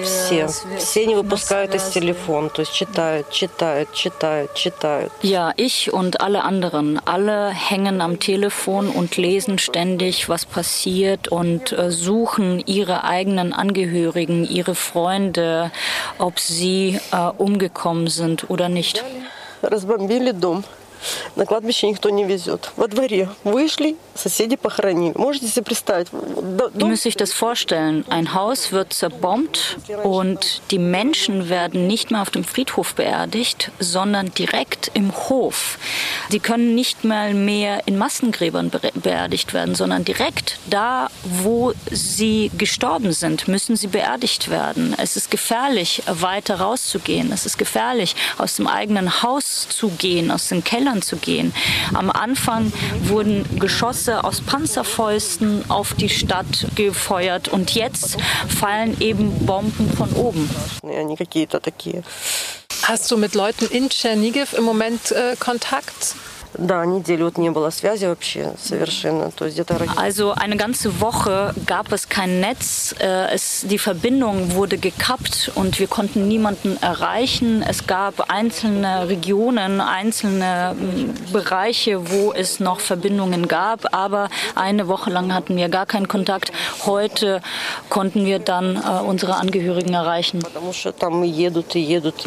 Все. 0.03 0.49
Все 0.79 1.07
не 1.07 1.15
выпускают 1.15 1.75
из 1.75 1.89
телефона. 1.91 2.49
То 2.49 2.61
есть 2.61 2.73
читают, 2.73 3.31
читают, 3.31 3.93
читают, 3.93 4.55
читают. 4.55 5.13
Ja, 5.23 5.53
ich 5.57 5.93
und 5.93 6.21
alle 6.21 6.45
anderen. 6.45 7.01
Alle 7.05 7.51
hängen 7.51 8.01
am 8.01 8.19
Telefon 8.19 8.89
und 8.89 9.17
lesen 9.17 9.59
ständig, 9.59 10.29
was 10.29 10.47
passiert 10.47 11.29
und 11.29 11.73
äh, 11.73 11.91
suchen 11.91 12.61
ihre 12.67 13.05
eigenen 13.05 13.53
Angehörigen, 13.53 14.45
ihre 14.45 14.75
Freunde, 14.75 15.71
ob 16.19 16.39
sie 16.39 16.99
äh, 17.13 17.31
umgekommen 17.37 18.09
sind 18.09 18.49
oder 18.49 18.69
nicht. 18.69 19.05
Разбомбили 19.63 20.33
дом. 20.33 20.65
На 21.37 21.45
кладбище 21.45 21.89
никто 21.89 22.11
не 22.11 22.25
везет. 22.25 22.71
Во 22.77 22.89
дворе 22.89 23.29
вышли, 23.45 23.97
соседи 24.15 24.57
похоронили. 24.57 25.13
Можете 25.17 25.47
себе 25.49 25.65
представить? 25.65 26.09
Ihr 26.13 26.87
müsst 26.87 27.03
sich 27.03 27.17
das 27.17 27.33
vorstellen. 27.33 28.05
Ein 28.09 28.35
Haus 28.35 28.73
wird 28.73 28.93
zerbombt 28.93 29.77
und 30.03 30.63
die 30.71 30.79
Menschen 30.79 31.49
werden 31.49 31.87
nicht 31.87 32.11
mehr 32.11 32.23
auf 32.23 32.31
dem 32.31 32.45
Friedhof 32.45 32.95
beerdigt, 32.95 33.71
sondern 33.79 34.33
direkt 34.33 34.91
im 34.95 35.13
Hof. 35.29 35.79
Sie 36.31 36.41
können 36.41 36.75
nicht 36.75 37.05
mal 37.05 37.35
mehr 37.35 37.87
in 37.87 37.99
Massengräbern 37.99 38.71
beerdigt 38.95 39.53
werden, 39.53 39.75
sondern 39.75 40.05
direkt 40.05 40.59
da, 40.71 41.09
wo 41.23 41.73
sie 41.91 42.51
gestorben 42.57 43.13
sind, 43.13 43.47
müssen 43.49 43.77
sie 43.77 43.89
beerdigt 43.89 44.49
werden. 44.49 44.95
Es 44.99 45.17
ist 45.17 45.31
gefährlich, 45.31 46.03
weiter 46.07 46.61
rauszugehen. 46.61 47.31
Es 47.33 47.47
ist 47.47 47.59
gefährlich, 47.59 48.17
aus 48.39 48.57
dem 48.57 48.67
eigenen 48.67 49.23
Haus 49.23 49.69
zu 49.69 49.89
gehen, 49.91 50.31
aus 50.31 50.49
den 50.49 50.65
Kellern 50.92 51.02
zu 51.02 51.18
gehen. 51.18 51.54
Am 51.94 52.10
Anfang 52.10 52.72
wurden 53.04 53.46
Geschosse 53.60 54.24
aus 54.24 54.42
Panzerfäusten 54.42 55.70
auf 55.70 55.94
die 55.94 56.10
Stadt 56.10 56.68
gefeuert 56.76 57.48
und 57.48 57.74
jetzt 57.74 58.18
fallen 58.48 59.00
eben 59.00 59.46
Bomben 59.46 59.92
von 59.96 60.12
oben. 60.14 60.50
Hast 62.84 63.12
du 63.12 63.18
mit 63.18 63.36
Leuten 63.36 63.66
in 63.66 63.90
Tschernigiv 63.90 64.54
im 64.54 64.64
Moment 64.64 65.12
äh, 65.12 65.36
Kontakt? 65.40 66.16
Also 69.98 70.32
eine 70.34 70.58
ganze 70.58 71.00
Woche 71.00 71.54
gab 71.66 71.92
es 71.92 72.10
kein 72.10 72.40
Netz. 72.40 72.94
Äh, 73.00 73.34
es, 73.34 73.66
die 73.68 73.78
Verbindung 73.78 74.54
wurde 74.54 74.78
gekappt 74.78 75.52
und 75.56 75.80
wir 75.80 75.88
konnten 75.88 76.28
niemanden 76.28 76.78
erreichen. 76.82 77.64
Es 77.68 77.88
gab 77.88 78.30
einzelne 78.30 79.08
Regionen, 79.08 79.80
einzelne 79.80 80.76
mm, 80.78 81.32
Bereiche, 81.32 82.12
wo 82.12 82.34
es 82.34 82.60
noch 82.60 82.80
Verbindungen 82.80 83.48
gab. 83.48 83.94
Aber 83.94 84.30
eine 84.56 84.88
Woche 84.88 85.10
lang 85.10 85.34
hatten 85.34 85.56
wir 85.56 85.70
gar 85.70 85.86
keinen 85.86 86.08
Kontakt. 86.08 86.52
Heute 86.86 87.42
konnten 87.90 88.26
wir 88.26 88.40
dann 88.40 88.76
äh, 88.76 89.02
unsere 89.06 89.36
Angehörigen 89.36 89.94
erreichen. 89.94 90.40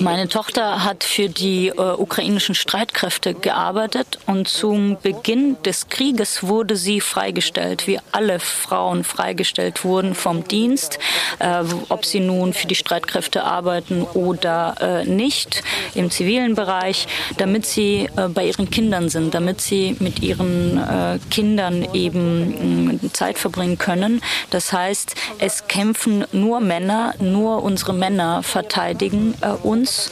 Meine 0.00 0.28
Tochter 0.28 0.84
hat 0.84 1.04
für 1.04 1.28
die 1.28 1.68
äh, 1.68 1.72
ukrainischen 1.72 2.54
Streitkräfte 2.54 3.34
gearbeitet 3.34 4.13
und 4.26 4.48
zum 4.48 4.96
Beginn 5.02 5.56
des 5.64 5.88
Krieges 5.88 6.42
wurde 6.42 6.76
sie 6.76 7.00
freigestellt, 7.00 7.86
wie 7.86 7.98
alle 8.12 8.38
Frauen 8.38 9.04
freigestellt 9.04 9.84
wurden 9.84 10.14
vom 10.14 10.46
Dienst, 10.46 10.98
äh, 11.38 11.62
ob 11.88 12.04
sie 12.04 12.20
nun 12.20 12.52
für 12.52 12.66
die 12.66 12.74
Streitkräfte 12.74 13.44
arbeiten 13.44 14.02
oder 14.02 14.76
äh, 14.80 15.04
nicht 15.04 15.62
im 15.94 16.10
zivilen 16.10 16.54
Bereich, 16.54 17.06
damit 17.38 17.66
sie 17.66 18.08
äh, 18.16 18.28
bei 18.28 18.46
ihren 18.46 18.70
Kindern 18.70 19.08
sind, 19.08 19.34
damit 19.34 19.60
sie 19.60 19.96
mit 19.98 20.20
ihren 20.20 20.78
äh, 20.78 21.18
Kindern 21.30 21.86
eben 21.92 23.00
äh, 23.02 23.12
Zeit 23.12 23.38
verbringen 23.38 23.78
können. 23.78 24.22
Das 24.50 24.72
heißt, 24.72 25.14
es 25.38 25.66
kämpfen 25.66 26.24
nur 26.32 26.60
Männer, 26.60 27.14
nur 27.18 27.62
unsere 27.62 27.92
Männer 27.92 28.42
verteidigen 28.42 29.34
äh, 29.40 29.48
uns 29.48 30.10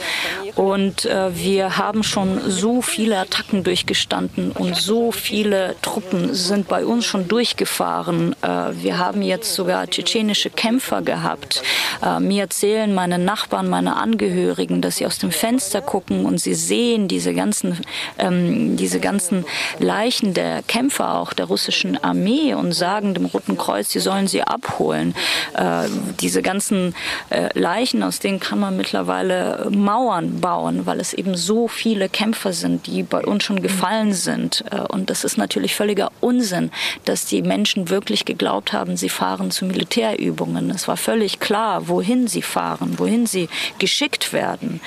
und 0.55 1.03
wir 1.03 1.77
haben 1.77 2.03
schon 2.03 2.39
so 2.47 2.81
viele 2.81 3.17
Attacken 3.17 3.63
durchgeführt 3.63 3.92
gestanden 3.93 4.51
und 4.51 4.75
so 4.75 5.11
viele 5.11 5.75
Truppen 5.83 6.33
sind 6.33 6.67
bei 6.67 6.83
uns 6.83 7.05
schon 7.05 7.27
durchgefahren. 7.27 8.35
Äh, 8.41 8.71
wir 8.81 8.97
haben 8.97 9.21
jetzt 9.21 9.53
sogar 9.53 9.85
tschetschenische 9.87 10.49
Kämpfer 10.49 11.03
gehabt. 11.03 11.61
Äh, 12.01 12.19
mir 12.19 12.41
erzählen 12.41 12.91
meine 12.91 13.19
Nachbarn, 13.19 13.69
meine 13.69 13.95
Angehörigen, 13.95 14.81
dass 14.81 14.95
sie 14.95 15.05
aus 15.05 15.19
dem 15.19 15.31
Fenster 15.31 15.79
gucken 15.81 16.25
und 16.25 16.39
sie 16.39 16.55
sehen 16.55 17.07
diese 17.07 17.35
ganzen, 17.35 17.81
ähm, 18.17 18.77
diese 18.77 18.99
ganzen 18.99 19.45
Leichen 19.77 20.33
der 20.33 20.63
Kämpfer 20.63 21.13
auch 21.13 21.33
der 21.33 21.45
russischen 21.45 22.03
Armee 22.03 22.55
und 22.55 22.71
sagen 22.71 23.13
dem 23.13 23.25
Roten 23.25 23.59
Kreuz, 23.59 23.89
sie 23.89 23.99
sollen 23.99 24.25
sie 24.25 24.41
abholen. 24.41 25.13
Äh, 25.53 25.87
diese 26.19 26.41
ganzen 26.41 26.95
äh, 27.29 27.49
Leichen, 27.53 28.01
aus 28.01 28.17
denen 28.17 28.39
kann 28.39 28.59
man 28.59 28.75
mittlerweile 28.75 29.69
Mauern 29.69 30.41
bauen, 30.41 30.87
weil 30.87 30.99
es 30.99 31.13
eben 31.13 31.37
so 31.37 31.67
viele 31.67 32.09
Kämpfer 32.09 32.53
sind, 32.53 32.87
die 32.87 33.03
bei 33.03 33.21
uns 33.21 33.43
schon 33.43 33.61
gefallen 33.61 33.82
gefallen 33.83 34.13
sind. 34.13 34.63
Äh, 34.71 34.79
und 34.79 35.09
das 35.09 35.23
ist 35.23 35.37
natürlich 35.37 35.75
völliger 35.75 36.11
Unsinn, 36.21 36.71
dass 37.05 37.25
die 37.25 37.41
Menschen 37.41 37.89
wirklich 37.89 38.23
geglaubt 38.23 38.71
haben, 38.71 38.95
sie 38.95 39.09
fahren 39.09 39.51
zu 39.51 39.65
Militärübungen. 39.65 40.69
Es 40.69 40.87
war 40.87 40.95
völlig 40.95 41.39
klar, 41.39 41.87
wohin 41.89 42.27
sie 42.27 42.41
fahren, 42.41 42.97
wohin 42.97 43.25
sie 43.25 43.49
geschickt 43.79 44.31
werden. 44.31 44.79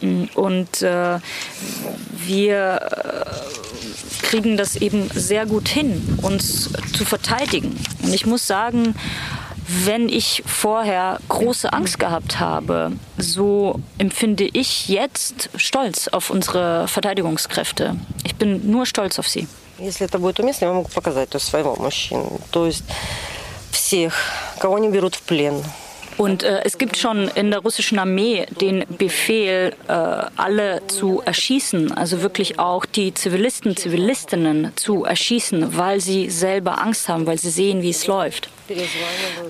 Mm, 0.00 0.24
und 0.34 0.82
äh, 0.82 1.18
wir 2.26 2.80
äh, 2.80 4.24
kriegen 4.24 4.56
das 4.56 4.76
eben 4.76 5.10
sehr 5.12 5.44
gut 5.44 5.68
hin, 5.68 6.18
uns 6.22 6.70
zu 6.96 7.04
verteidigen. 7.04 7.76
Und 8.02 8.14
ich 8.14 8.24
muss 8.24 8.46
sagen, 8.46 8.94
wenn 9.67 10.09
ich 10.09 10.43
vorher 10.45 11.19
große 11.29 11.71
Angst 11.71 11.99
gehabt 11.99 12.39
habe, 12.39 12.91
so 13.17 13.79
empfinde 13.97 14.45
ich 14.45 14.89
jetzt 14.89 15.49
Stolz 15.55 16.07
auf 16.07 16.29
unsere 16.29 16.87
Verteidigungskräfte. 16.87 17.95
Ich 18.23 18.35
bin 18.35 18.69
nur 18.69 18.85
stolz 18.85 19.19
auf 19.19 19.27
sie. 19.27 19.47
Если 19.79 20.05
это 20.05 20.19
будет 20.19 20.39
уместно, 20.39 20.65
я 20.65 20.73
могу 20.73 20.89
показать 20.89 21.29
то 21.29 21.37
есть 21.37 21.47
своего 21.47 21.75
мужчину. 21.75 22.39
То 22.51 22.65
есть 22.65 22.83
всех, 23.71 24.13
кого 24.59 24.75
они 24.75 24.89
берут 24.89 25.15
в 25.15 25.21
плен, 25.23 25.63
und 26.18 26.42
äh, 26.42 26.62
es 26.64 26.78
gibt 26.78 26.96
schon 26.96 27.28
in 27.28 27.50
der 27.50 27.60
russischen 27.60 27.98
Armee 27.98 28.46
den 28.60 28.84
Befehl, 28.98 29.74
äh, 29.86 29.92
alle 29.92 30.82
zu 30.88 31.22
erschießen, 31.24 31.92
also 31.92 32.22
wirklich 32.22 32.58
auch 32.58 32.84
die 32.84 33.14
Zivilisten, 33.14 33.76
Zivilistinnen 33.76 34.72
zu 34.74 35.04
erschießen, 35.04 35.76
weil 35.76 36.00
sie 36.00 36.28
selber 36.28 36.82
Angst 36.82 37.08
haben, 37.08 37.26
weil 37.26 37.38
sie 37.38 37.50
sehen, 37.50 37.82
wie 37.82 37.90
es 37.90 38.06
läuft. 38.06 38.50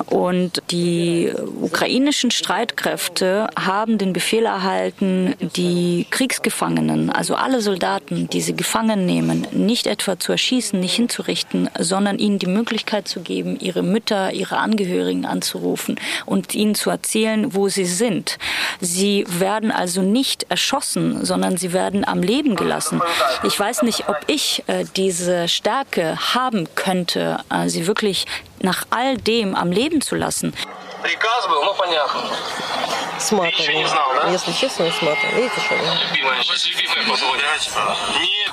Und 0.06 0.62
die 0.70 1.32
ukrainischen 1.60 2.30
Streitkräfte 2.30 3.48
haben 3.58 3.98
den 3.98 4.12
Befehl 4.12 4.44
erhalten, 4.44 5.34
die 5.56 6.06
Kriegsgefangenen, 6.10 7.10
also 7.10 7.34
alle 7.34 7.60
Soldaten, 7.60 8.28
die 8.28 8.40
sie 8.40 8.54
gefangen 8.54 9.06
nehmen, 9.06 9.46
nicht 9.52 9.86
etwa 9.86 10.18
zu 10.18 10.32
erschießen, 10.32 10.78
nicht 10.78 10.94
hinzurichten, 10.94 11.68
sondern 11.78 12.18
ihnen 12.18 12.38
die 12.38 12.46
Möglichkeit 12.46 13.08
zu 13.08 13.20
geben, 13.20 13.58
ihre 13.60 13.82
Mütter, 13.82 14.32
ihre 14.32 14.58
Angehörigen 14.58 15.24
anzurufen 15.24 15.96
und 16.26 16.54
ihnen 16.57 16.75
zu 16.75 16.89
erzählen, 16.89 17.53
wo 17.53 17.69
sie 17.69 17.85
sind. 17.85 18.37
Sie 18.79 19.25
werden 19.27 19.71
also 19.71 20.01
nicht 20.01 20.43
erschossen, 20.49 21.25
sondern 21.25 21.57
sie 21.57 21.73
werden 21.73 22.05
am 22.05 22.21
Leben 22.21 22.55
gelassen. 22.55 23.01
Ich 23.43 23.59
weiß 23.59 23.83
nicht, 23.83 24.09
ob 24.09 24.17
ich 24.27 24.63
äh, 24.67 24.85
diese 24.95 25.47
Stärke 25.47 26.17
haben 26.33 26.67
könnte, 26.75 27.39
äh, 27.49 27.69
sie 27.69 27.87
wirklich 27.87 28.25
nach 28.59 28.85
all 28.89 29.17
dem 29.17 29.55
am 29.55 29.71
Leben 29.71 30.01
zu 30.01 30.15
lassen. 30.15 30.53
Приказ 31.01 31.47
был, 31.47 31.61
ну 31.65 31.73
понятно. 31.77 33.06
С 33.19 33.31
матом. 33.31 33.65
Ты 33.65 33.73
не 33.73 33.87
знал, 33.87 34.13
да? 34.15 34.31
Если 34.31 34.51
честно, 34.51 34.91
с 34.91 35.01
матом. 35.01 35.29
Видите, 35.35 35.59
что 35.59 35.75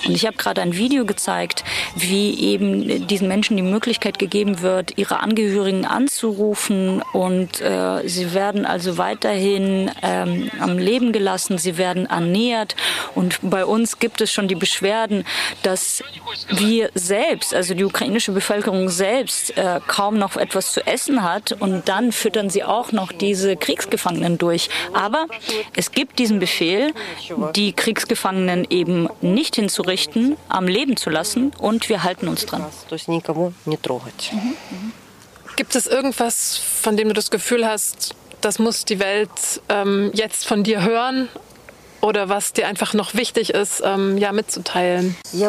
Und 0.07 0.15
ich 0.15 0.27
habe 0.27 0.37
gerade 0.37 0.63
ein 0.63 0.75
Video 0.75 1.05
gezeigt, 1.05 1.65
wie 1.95 2.39
eben 2.39 3.07
diesen 3.07 3.29
Menschen 3.29 3.57
die 3.57 3.63
Möglichkeit 3.63 4.19
gegeben 4.19 4.61
wird, 4.61 4.97
ihre 4.97 5.21
Angehörigen 5.21 5.85
anzurufen 5.85 7.03
und 7.13 7.61
äh, 7.61 8.07
sie 8.09 8.35
werden 8.35 8.65
also 8.65 8.99
weiterhin 8.99 9.91
ähm, 10.03 10.51
am 10.59 10.79
Leben 10.79 11.13
gelassen, 11.13 11.59
sie 11.59 11.77
werden 11.77 12.07
ernährt 12.07 12.77
und 13.15 13.39
bei 13.43 13.65
uns 13.65 13.99
gibt 13.99 14.21
es 14.21 14.33
schon 14.33 14.49
die 14.49 14.55
Beschwerden, 14.55 15.27
dass 15.63 16.03
wir 16.49 16.91
selbst, 16.95 17.55
also 17.55 17.75
die 17.75 17.85
ukrainische 17.85 18.33
Bevölkerung 18.33 18.89
selbst, 18.89 19.57
äh, 19.57 19.81
kaum 19.87 20.19
noch 20.19 20.37
etwas 20.37 20.73
zu 20.73 20.87
essen 20.87 21.23
hat 21.23 21.53
und 21.53 21.89
dann 21.89 22.13
füttern 22.13 22.51
sie 22.51 22.65
auch 22.65 22.93
noch 22.93 23.13
diese 23.13 23.57
Kriegsgefangenen 23.57 24.39
durch. 24.39 24.54
Aber 24.94 25.28
es 25.76 25.92
gibt 25.92 26.20
diesen 26.20 26.40
Befehl, 26.40 26.94
die 27.56 27.74
Kriegsgefangenen 27.74 28.66
eben 28.70 29.10
nicht 29.22 29.56
hinzurichten, 29.56 30.38
am 30.50 30.68
Leben 30.68 30.98
zu 30.98 31.10
lassen 31.10 31.52
und 31.58 31.90
wir 31.90 32.04
halten 32.04 32.28
uns 32.28 32.46
dran. 32.46 32.66
Gibt 35.56 35.76
es 35.76 35.88
irgendwas, 35.88 36.58
von 36.58 36.98
dem 36.98 37.08
du 37.08 37.14
das 37.14 37.32
Gefühl 37.32 37.66
hast, 37.66 38.14
das 38.42 38.60
muss 38.60 38.86
die 38.86 39.00
Welt 39.00 39.30
ähm, 39.70 40.12
jetzt 40.14 40.46
von 40.46 40.64
dir 40.64 40.84
hören 40.84 41.30
oder 42.06 42.30
was 42.30 42.54
dir 42.54 42.68
einfach 42.68 42.94
noch 42.94 43.16
wichtig 43.16 43.50
ist, 43.50 43.82
ähm, 43.84 44.18
ja, 44.18 44.32
mitzuteilen? 44.32 45.16
Ich 45.34 45.44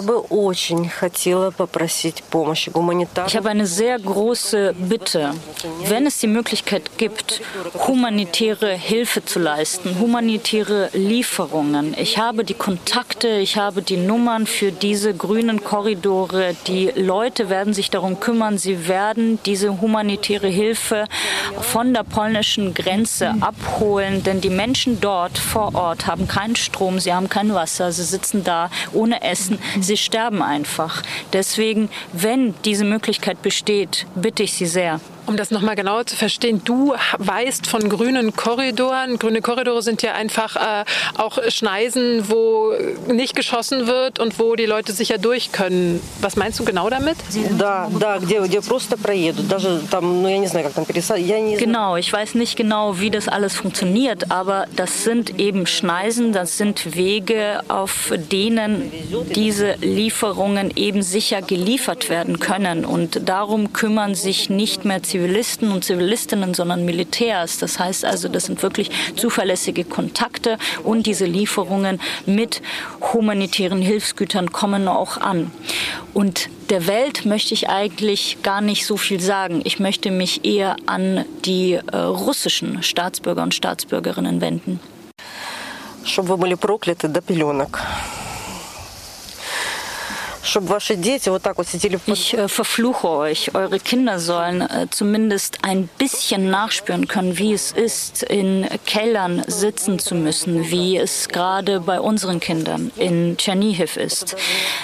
habe 3.37 3.51
eine 3.51 3.67
sehr 3.67 3.99
große 3.99 4.75
Bitte. 4.79 5.35
Wenn 5.85 6.07
es 6.07 6.19
die 6.19 6.27
Möglichkeit 6.27 6.97
gibt, 6.97 7.43
humanitäre 7.87 8.73
Hilfe 8.73 9.23
zu 9.25 9.39
leisten, 9.39 9.99
humanitäre 10.01 10.89
Lieferungen. 10.95 11.95
Ich 11.99 12.17
habe 12.17 12.45
die 12.45 12.55
Kontakte, 12.55 13.29
ich 13.29 13.59
habe 13.59 13.83
die 13.83 13.99
Nummern 13.99 14.47
für 14.47 14.73
diese 14.73 15.13
grünen 15.13 15.63
Korridore. 15.63 16.57
Die 16.67 16.91
Leute 16.97 17.51
werden 17.51 17.75
sich 17.75 17.91
darum 17.91 18.19
kümmern. 18.19 18.57
Sie 18.57 18.89
werden 18.89 19.39
diese 19.45 19.83
humanitäre 19.83 20.49
Hilfe 20.49 21.05
von 21.61 21.93
der 21.93 22.05
polnischen 22.05 22.73
Grenze 22.73 23.35
abholen, 23.41 24.23
denn 24.23 24.41
die 24.41 24.49
Menschen 24.51 25.01
dort 25.01 25.37
vor 25.37 25.75
Ort 25.75 26.07
haben 26.07 26.27
keinen 26.47 26.57
Strom, 26.57 27.01
sie 27.01 27.13
haben 27.13 27.29
kein 27.29 27.53
Wasser, 27.55 27.91
sie 27.91 28.05
sitzen 28.05 28.45
da 28.45 28.71
ohne 28.93 29.23
Essen, 29.23 29.59
sie 29.81 29.97
sterben 29.97 30.43
einfach. 30.43 31.03
Deswegen, 31.33 31.89
wenn 32.13 32.55
diese 32.65 32.85
Möglichkeit 32.85 33.43
besteht, 33.43 34.07
bitte 34.15 34.45
ich 34.45 34.53
Sie 34.53 34.67
sehr, 34.67 35.01
um 35.27 35.37
das 35.37 35.51
nochmal 35.51 35.75
genauer 35.75 36.07
zu 36.07 36.17
verstehen, 36.17 36.63
du 36.65 36.95
weißt 37.19 37.67
von 37.67 37.89
grünen 37.89 38.35
Korridoren. 38.35 39.19
Grüne 39.19 39.43
Korridore 39.43 39.83
sind 39.83 40.03
ja 40.03 40.13
einfach 40.13 40.57
äh, 40.57 40.85
auch 41.19 41.39
Schneisen, 41.49 42.29
wo 42.31 42.73
nicht 43.09 43.35
geschossen 43.35 43.87
wird 43.87 44.19
und 44.19 44.39
wo 44.39 44.55
die 44.55 44.67
Leute 44.67 44.93
sicher 44.93 45.19
durch 45.19 45.53
können. 45.53 46.01
Was 46.21 46.37
meinst 46.37 46.59
du 46.61 46.65
genau 46.65 46.89
damit? 46.91 47.17
Genau, 51.59 51.97
ich 51.97 52.13
weiß 52.13 52.35
nicht 52.35 52.57
genau, 52.57 53.01
wie 53.01 53.11
das 53.11 53.29
alles 53.29 53.55
funktioniert, 53.57 54.31
aber 54.31 54.67
das 54.77 55.05
sind 55.05 55.41
eben 55.41 55.67
Schneisen, 55.67 56.33
das 56.33 56.57
sind 56.57 56.95
Wege, 56.95 57.61
auf 57.69 58.13
denen 58.31 58.93
diese 59.35 59.75
Lieferungen 59.81 60.73
eben 60.77 61.03
sicher 61.03 61.43
geliefert 61.43 62.09
werden 62.09 62.39
können. 62.39 62.85
Und 62.85 63.29
darum 63.29 63.73
kümmern 63.73 64.15
sich 64.15 64.51
nicht 64.51 64.85
mehr 64.85 65.03
Zivilisten 65.03 65.16
und 65.72 65.84
Zivilistinnen, 65.84 66.54
sondern 66.54 66.86
Militärs. 66.86 67.58
Das 67.58 67.80
heißt 67.80 68.06
also, 68.06 68.28
das 68.28 68.46
sind 68.46 68.62
wirklich 68.64 68.92
zuverlässige 69.16 69.84
Kontakte 69.84 70.58
und 70.84 71.06
diese 71.06 71.26
Lieferungen 71.26 72.00
mit 72.26 72.62
humanitären 73.14 73.82
Hilfsgütern 73.82 74.52
kommen 74.52 74.88
auch 74.88 75.18
an. 75.18 75.52
Und 76.14 76.50
der 76.70 76.88
Welt 76.88 77.26
möchte 77.26 77.54
ich 77.54 77.70
eigentlich 77.70 78.38
gar 78.44 78.62
nicht 78.62 78.86
so 78.86 78.98
viel 78.98 79.20
sagen. 79.20 79.62
Ich 79.64 79.80
möchte 79.80 80.12
mich 80.12 80.46
eher 80.46 80.76
an 80.86 81.26
die 81.46 81.74
äh, 81.74 81.98
russischen 81.98 82.84
Staatsbürger 82.84 83.44
und 83.44 83.54
Staatsbürgerinnen 83.54 84.42
wenden. 84.42 84.80
Чтобы 86.04 86.30
вы 86.30 86.38
были 86.38 86.56
прокляты 86.56 87.08
до 87.08 87.22
пеленок. 87.22 87.80
Ich 90.46 92.34
äh, 92.34 92.48
verfluche 92.48 93.10
euch. 93.10 93.56
Eure 93.56 93.80
Kinder 93.80 94.20
sollen 94.20 94.62
äh, 94.62 94.88
zumindest 94.90 95.60
ein 95.64 95.88
bisschen 95.98 96.50
nachspüren 96.50 97.08
können, 97.08 97.38
wie 97.38 97.54
es 97.54 97.72
ist, 97.72 98.24
in 98.24 98.68
Kellern 98.86 99.44
sitzen 99.48 100.00
zu 100.00 100.16
müssen, 100.16 100.70
wie 100.72 100.98
es 100.98 101.30
gerade 101.30 101.80
bei 101.80 102.00
unseren 102.00 102.40
Kindern 102.40 102.92
in 102.96 103.38
Tschernihiv 103.38 103.98
ist. 103.98 104.36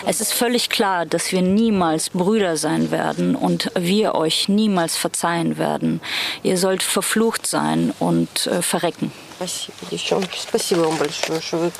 Es 0.05 0.21
ist 0.21 0.33
völlig 0.33 0.69
klar, 0.69 1.05
dass 1.05 1.31
wir 1.31 1.41
niemals 1.41 2.09
Brüder 2.09 2.57
sein 2.57 2.91
werden 2.91 3.35
und 3.35 3.71
wir 3.75 4.15
euch 4.15 4.47
niemals 4.49 4.95
verzeihen 4.95 5.57
werden. 5.57 6.01
Ihr 6.43 6.57
sollt 6.57 6.83
verflucht 6.83 7.47
sein 7.47 7.93
und 7.99 8.47
äh, 8.47 8.61
verrecken. 8.61 9.11
Спасибо, 9.37 10.27
Спасибо 10.35 10.79
вам 10.81 10.97
большое, 10.97 11.41
что 11.41 11.57
вы 11.57 11.71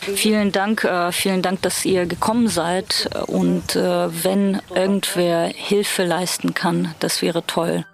Vielen 0.00 0.52
Dank, 0.52 0.84
äh, 0.84 1.12
vielen 1.12 1.42
Dank, 1.42 1.62
dass 1.62 1.84
ihr 1.84 2.06
gekommen 2.06 2.48
seid. 2.48 3.10
Und 3.26 3.76
äh, 3.76 4.24
wenn 4.24 4.60
irgendwer 4.74 5.46
Hilfe 5.46 6.04
leisten 6.04 6.54
kann, 6.54 6.94
das 7.00 7.22
wäre 7.22 7.44
toll. 7.46 7.84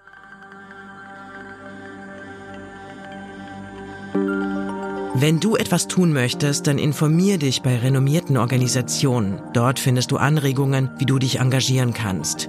Wenn 5.15 5.39
du 5.39 5.55
etwas 5.55 5.87
tun 5.87 6.15
möchtest, 6.15 6.67
dann 6.67 6.79
informier 6.79 7.37
dich 7.37 7.61
bei 7.61 7.77
renommierten 7.77 8.39
Organisationen. 8.39 9.43
Dort 9.53 9.79
findest 9.79 10.13
du 10.13 10.17
Anregungen, 10.17 10.91
wie 10.97 11.05
du 11.05 11.19
dich 11.19 11.41
engagieren 11.41 11.93
kannst. 11.93 12.49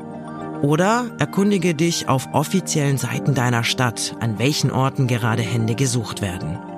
Oder 0.62 1.12
erkundige 1.20 1.74
dich 1.74 2.08
auf 2.08 2.30
offiziellen 2.34 2.98
Seiten 2.98 3.34
deiner 3.34 3.66
Stadt, 3.66 4.16
an 4.22 4.40
welchen 4.40 4.72
Orten 4.72 5.08
gerade 5.08 5.42
Hände 5.42 5.76
gesucht 5.76 6.22
werden. 6.22 6.71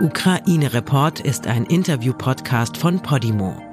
Ukraine 0.00 0.74
Report 0.74 1.20
ist 1.20 1.46
ein 1.46 1.64
Interview-Podcast 1.64 2.76
von 2.76 3.00
Podimo. 3.00 3.65